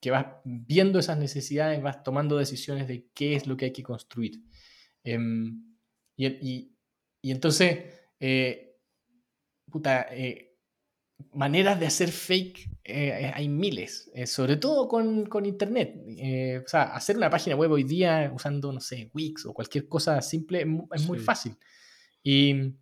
[0.00, 3.82] que vas viendo esas necesidades, vas tomando decisiones de qué es lo que hay que
[3.82, 4.42] construir.
[5.04, 5.76] Em,
[6.16, 6.26] y,
[7.22, 7.84] y, entonces,
[8.18, 8.76] eh,
[9.70, 10.56] puta, eh,
[11.32, 12.70] maneras de hacer fake
[13.34, 15.94] hay miles, sobre todo con, Internet.
[16.64, 20.20] o sea, hacer una página web hoy día usando, no sé, Wix o cualquier cosa
[20.22, 21.56] simple es, muy fácil.
[22.22, 22.74] Y,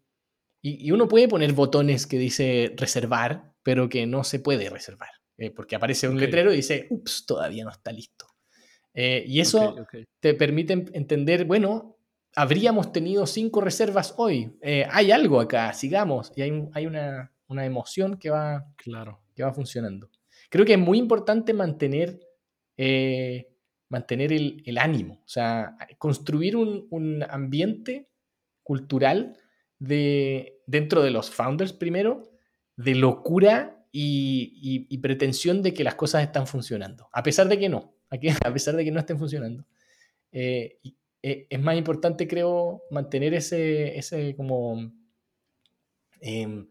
[0.90, 5.10] uno puede poner botones que dice reservar, pero que no se puede reservar,
[5.54, 8.26] porque aparece un letrero y dice, ups, todavía no está listo.
[8.94, 9.76] y eso
[10.20, 11.96] te permite entender, bueno,
[12.34, 14.58] habríamos tenido cinco reservas hoy.
[14.62, 16.32] hay algo acá, sigamos.
[16.34, 19.20] Y hay, hay una, una emoción que va, claro.
[19.34, 20.10] que va funcionando.
[20.50, 22.20] Creo que es muy importante mantener,
[22.76, 23.48] eh,
[23.88, 28.08] mantener el, ánimo, o sea, construir un, ambiente
[28.62, 29.36] cultural
[29.78, 32.30] de, dentro de los founders primero,
[32.76, 37.94] de locura y, pretensión de que las cosas están funcionando, a pesar de que no,
[38.44, 39.64] a pesar de que no estén funcionando.
[40.32, 40.78] Eh,
[41.22, 44.92] eh, es más importante, creo, mantener ese, ese como
[46.20, 46.68] em,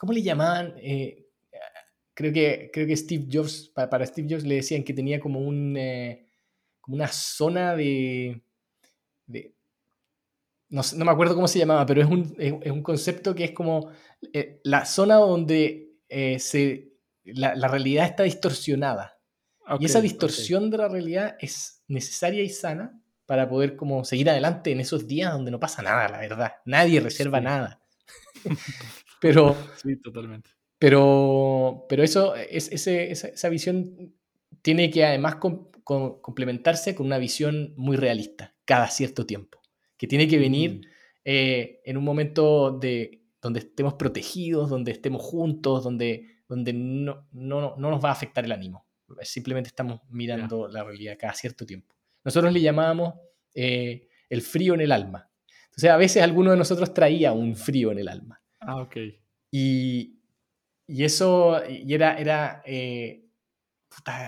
[0.00, 0.72] ¿Cómo le llamaban?
[0.78, 1.26] Eh,
[2.14, 5.76] creo, que, creo que Steve Jobs, para, Steve Jobs le decían que tenía como, un,
[5.76, 6.26] eh,
[6.80, 8.42] como una zona de...
[10.70, 13.90] no, me acuerdo cómo se llamaba, pero es un, concepto que es como
[14.32, 15.89] eh, la zona donde
[16.38, 16.92] se,
[17.24, 19.18] la, realidad está distorsionada.
[19.78, 24.72] y esa distorsión de la realidad es necesaria y sana para poder como seguir adelante
[24.72, 26.52] en esos días donde no pasa nada, la verdad.
[26.64, 27.80] Nadie reserva nada.
[29.20, 30.50] Pero, sí, totalmente.
[30.80, 34.14] Pero, pero eso, es, esa, visión
[34.62, 35.36] tiene que además
[35.84, 39.60] complementarse con una visión muy realista cada cierto tiempo,
[39.98, 40.80] que tiene que venir mm.
[41.26, 47.76] eh, en un momento de, donde estemos protegidos, donde estemos juntos, donde, donde no, no,
[47.76, 48.86] no nos va a afectar el ánimo.
[49.22, 51.94] Simplemente estamos mirando la realidad cada cierto tiempo.
[52.24, 53.14] Nosotros le llamábamos
[53.54, 55.28] eh, el frío en el alma.
[55.66, 58.42] Entonces, a veces alguno de nosotros traía un frío en el alma.
[58.60, 58.96] Ah, ok.
[59.50, 60.16] Y,
[60.86, 63.24] eso y era, era eh,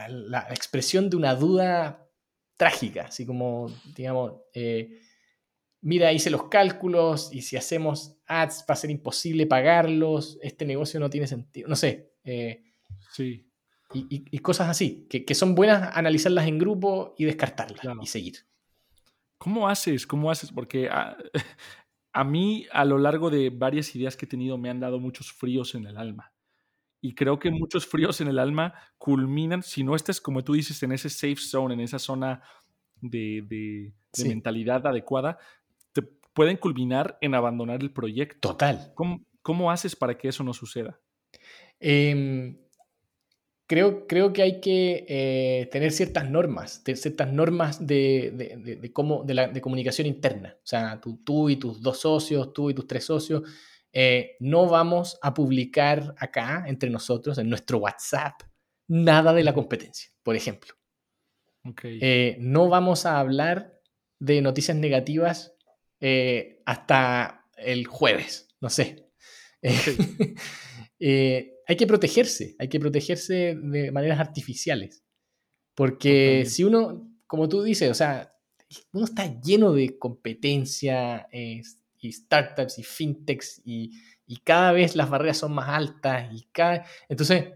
[0.09, 2.09] la expresión de una duda
[2.57, 5.01] trágica, así como, digamos, eh,
[5.83, 10.99] mira, hice los cálculos y si hacemos ads va a ser imposible pagarlos, este negocio
[10.99, 12.12] no tiene sentido, no sé.
[12.24, 12.62] Eh,
[13.11, 13.47] sí.
[13.95, 18.37] Y, cosas así, que, son buenas analizarlas en grupo y descartarlas y seguir.
[19.37, 20.07] ¿Cómo haces?
[20.07, 20.51] ¿Cómo haces?
[20.51, 21.14] Porque ah,
[22.14, 25.30] a mí a lo largo de varias ideas que he tenido me han dado muchos
[25.30, 26.33] fríos en el alma.
[27.03, 30.83] Y creo que muchos fríos en el alma culminan, si no estés, como tú dices,
[30.85, 32.41] en ese safe zone, en esa zona
[33.03, 33.93] de,
[34.24, 35.39] mentalidad adecuada,
[36.35, 38.51] pueden culminar en abandonar el proyecto.
[38.51, 38.93] Total.
[39.43, 41.01] ¿Cómo, haces para que eso no suceda?
[41.80, 42.57] Eh,
[44.07, 50.57] creo, que hay que eh, tener ciertas normas, ciertas normas de, cómo, de, comunicación interna.
[50.59, 53.43] O sea, tú, y tus dos socios, tú y tus tres socios,
[53.93, 58.43] eh, no vamos a publicar acá entre nosotros, en nuestro WhatsApp,
[58.89, 60.74] nada de la competencia, por ejemplo.
[61.85, 63.80] Eh, no vamos a hablar
[64.18, 65.55] de noticias negativas
[66.66, 69.09] hasta el jueves, no sé.
[71.03, 75.03] hay que protegerse, hay que protegerse de maneras artificiales.
[75.74, 78.32] Porque si uno, como tú dices, o sea,
[78.92, 83.90] uno está lleno de competencia y startups y fintechs y,
[84.44, 86.86] cada vez las barreras son más altas y cada...
[87.11, 87.53] Entonces,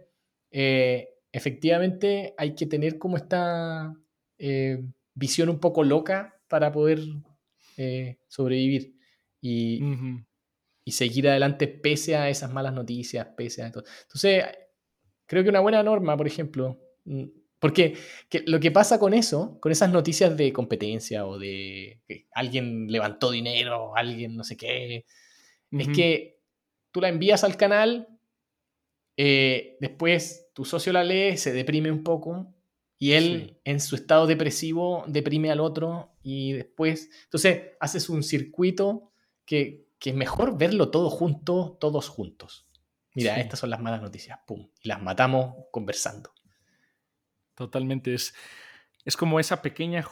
[0.50, 3.94] eh, efectivamente hay que tener como esta
[4.36, 4.84] eh,
[5.14, 7.00] visión un poco loca para poder
[7.76, 8.94] eh, sobrevivir.
[9.40, 9.80] Y,
[10.84, 13.84] y seguir adelante pese a esas malas noticias, pese a todo.
[14.02, 14.44] Entonces,
[15.26, 17.24] creo que una buena norma, por ejemplo, mm,
[17.58, 17.96] porque
[18.46, 23.30] lo que pasa con eso, con esas noticias de competencia o de que alguien levantó
[23.30, 25.06] dinero, alguien no sé qué,
[25.72, 26.38] es que
[26.92, 28.08] tú la envías al canal,
[29.16, 32.54] eh, después tu socio la lee, se deprime un poco
[32.98, 39.12] y él en su estado depresivo deprime al otro y después, entonces haces un circuito
[39.44, 42.66] que que es mejor verlo todo junto, todos juntos.
[43.14, 46.32] Mira, estas son las malas noticias, pum, y las matamos conversando.
[47.54, 48.34] Totalmente, es,
[49.06, 50.04] es como esa pequeña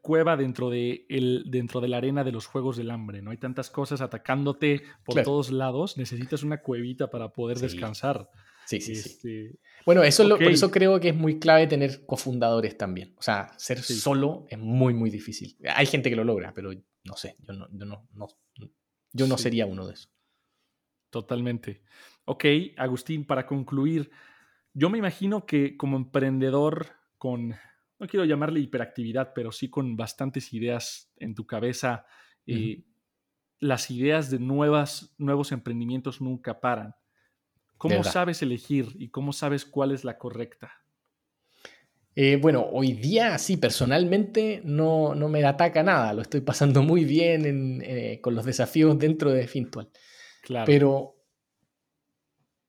[0.00, 3.30] cueva dentro de, el, dentro de la arena de los Juegos del Hambre, ¿no?
[3.30, 8.28] Hay tantas cosas atacándote por todos lados, necesitas una cuevita para poder descansar.
[8.68, 9.08] Sí, sí, sí.
[9.08, 13.14] Este, bueno, eso por eso creo que es muy clave tener cofundadores también.
[13.16, 15.56] O sea, ser solo es muy, muy difícil.
[15.74, 16.70] Hay gente que lo logra, pero
[17.02, 18.28] no sé, yo no, yo no, no,
[19.14, 20.12] yo no sería uno de esos.
[21.08, 21.80] Totalmente.
[22.26, 22.44] Ok,
[22.76, 24.10] Agustín, para concluir,
[24.74, 27.54] yo me imagino que como emprendedor con,
[27.98, 32.04] no quiero llamarle hiperactividad, pero sí con bastantes ideas en tu cabeza,
[32.46, 32.84] eh,
[33.60, 36.94] las ideas de nuevas, nuevos emprendimientos nunca paran.
[37.78, 40.72] ¿Cómo sabes elegir y cómo sabes cuál es la correcta?
[42.20, 47.04] Eh, bueno, hoy día sí, personalmente no, no, me ataca nada, lo estoy pasando muy
[47.04, 49.88] bien eh, con los desafíos dentro de Fintual.
[50.42, 50.66] Claro.
[50.66, 51.16] Pero,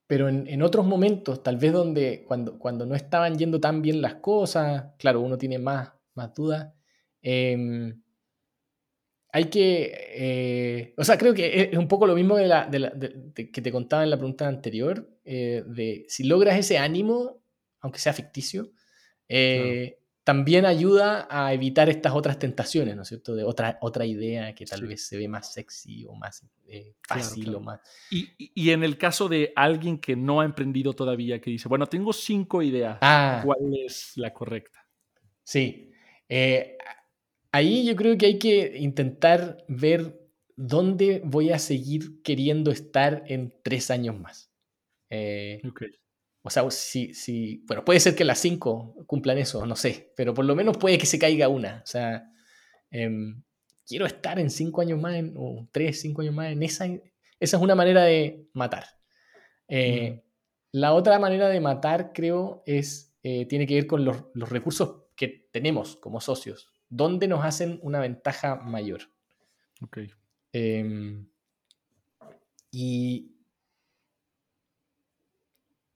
[0.06, 4.16] pero en, otros momentos, tal vez donde cuando, cuando no estaban yendo tan bien las
[4.16, 6.72] cosas, claro, uno tiene más, más dudas.
[7.24, 8.04] Em,
[9.32, 12.70] hay que, eh, o sea, creo que es un poco lo mismo de la,
[13.36, 17.44] que te contaba en la pregunta anterior, de si logras ese ánimo,
[17.82, 18.72] aunque sea ficticio,
[19.28, 23.34] eh, también ayuda a evitar estas otras tentaciones, ¿no es cierto?
[23.36, 27.56] De otra, otra idea que tal vez se ve más sexy o más eh, fácil
[27.56, 27.80] o más...
[28.12, 32.14] Y, en el caso de alguien que no ha emprendido todavía, que dice, bueno, tengo
[32.14, 33.42] cinco ideas, ah.
[33.44, 34.86] ¿cuál es la correcta?
[35.44, 35.92] Sí.
[37.52, 40.20] Ahí yo creo que hay que intentar ver
[40.56, 44.52] dónde voy a seguir queriendo estar en tres años más.
[45.10, 45.62] Eh,
[46.42, 50.34] o sea, si, si, bueno, puede ser que las cinco cumplan eso, no sé, pero
[50.34, 51.82] por lo menos puede que se caiga una.
[51.84, 52.32] O sea,
[52.92, 53.42] em,
[53.86, 57.64] quiero estar en cinco años más, o tres, cinco años más, en esa, esa es
[57.64, 58.86] una manera de matar.
[59.68, 60.24] Eh,
[60.72, 65.04] la otra manera de matar, creo, es, eh, tiene que ver con los, los, recursos
[65.16, 66.72] que tenemos como socios.
[66.90, 69.02] ¿Dónde nos hacen una ventaja mayor?
[69.82, 70.00] Ok.
[70.52, 71.28] Em,
[72.72, 73.36] y,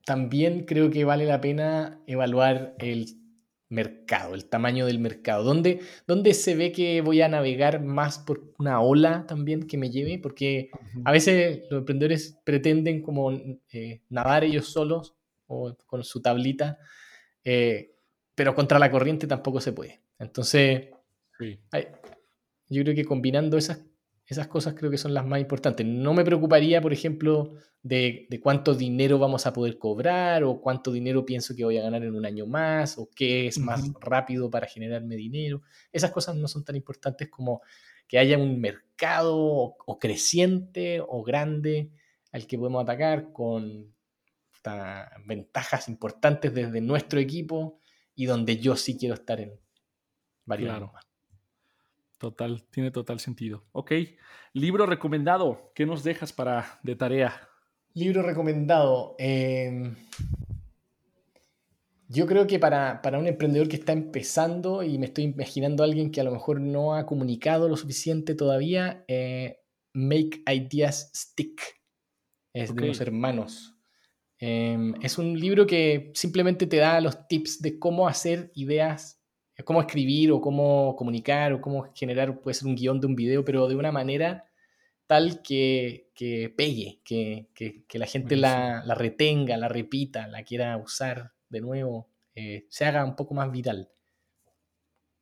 [0.06, 3.08] también creo que vale la pena evaluar el
[3.70, 5.44] mercado, el tamaño del mercado.
[5.44, 9.89] ¿Dónde, ¿Dónde, se ve que voy a navegar más por una ola también que me
[9.89, 10.20] lleve?
[10.20, 10.70] Porque
[11.04, 15.16] a veces los emprendedores pretenden como eh, nadar ellos solos
[15.48, 16.78] o con su tablita,
[17.44, 17.96] eh,
[18.36, 20.03] pero contra la corriente tampoco se puede.
[20.24, 20.89] Entonces,
[21.39, 23.86] yo creo que combinando esas
[24.26, 25.86] esas cosas creo que son las más importantes.
[25.86, 31.26] No me preocuparía, por ejemplo, de, cuánto dinero vamos a poder cobrar o cuánto dinero
[31.26, 34.67] pienso que voy a ganar en un año más o qué es más rápido para
[34.67, 35.61] generarme dinero.
[35.91, 37.61] Esas cosas no son tan importantes como
[38.07, 41.91] que haya un mercado o, creciente o grande
[42.32, 43.93] al que podemos atacar con
[45.26, 47.80] ventajas importantes desde nuestro equipo
[48.15, 49.59] y donde yo sí quiero estar en
[50.46, 51.08] más.
[52.18, 53.66] Total, tiene total sentido.
[53.74, 53.91] Ok,
[54.54, 57.50] libro recomendado, ¿qué nos dejas para de tarea?
[57.94, 59.16] Libro recomendado.
[59.20, 59.96] Em,
[62.08, 66.12] yo creo que para, un emprendedor que está empezando y me estoy imaginando a alguien
[66.12, 69.60] que a lo mejor no ha comunicado lo suficiente todavía, eh,
[69.94, 71.62] Make Ideas Stick.
[72.54, 73.76] Es de los hermanos.
[74.38, 79.22] Em, es un libro que simplemente te da los tips de cómo hacer ideas
[79.64, 83.43] cómo escribir o cómo comunicar o cómo generar, puede ser un guion de un video,
[83.43, 84.45] pero de una manera
[85.07, 86.09] tal que,
[86.55, 92.86] pegue, que, la gente la, retenga, la repita, la quiera usar de nuevo, eh, se
[92.86, 93.89] haga un poco más viral.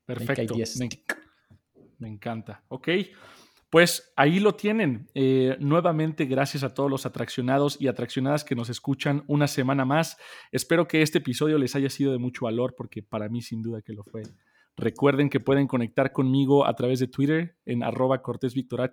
[0.06, 0.56] Perfecto.
[0.56, 0.90] Me,
[2.00, 2.64] me, encanta.
[2.70, 2.90] Ok.
[3.72, 5.08] Pues ahí lo tienen.
[5.16, 10.18] Eh, nuevamente, gracias a todos los atraccionados y atraccionadas que nos escuchan una semana más.
[10.52, 13.82] Espero que este episodio les haya sido de mucho valor porque para mí sin duda
[13.82, 14.24] que lo fue.
[14.76, 18.92] Recuerden que pueden conectar conmigo a través de Twitter en arroba cortésvictorh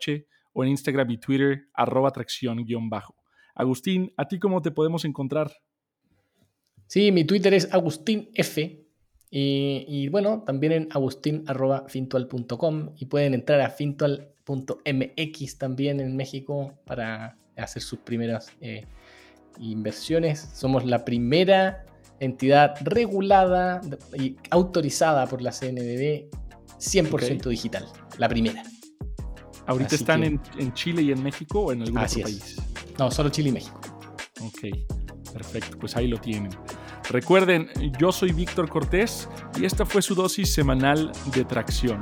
[0.53, 3.17] o en Instagram y Twitter arroba atracción-bajo.
[3.57, 5.51] Agustín, ¿a ti cómo te podemos encontrar?
[6.87, 8.29] Sí, mi Twitter es agustinf
[9.31, 13.71] y, bueno, también en agustin.fintual.com y pueden entrar a
[14.49, 18.87] fintual.mx también en México para hacer sus primeras eh,
[19.59, 20.51] inversiones.
[20.55, 21.85] Somos la primera
[22.21, 23.81] entidad regulada
[24.17, 26.31] y autorizada por la CNBB
[26.79, 27.87] 100% digital.
[28.19, 28.63] La primera.
[29.67, 30.41] ¿Ahorita están en,
[30.73, 32.57] Chile y en México o en algún otro país?
[32.99, 33.81] No, solo Chile y México.
[34.41, 35.79] Ok, perfecto.
[35.79, 36.51] Pues ahí lo tienen.
[37.11, 37.69] Recuerden,
[37.99, 39.29] yo soy Víctor Cortés
[39.61, 42.01] y esta fue su dosis semanal de tracción.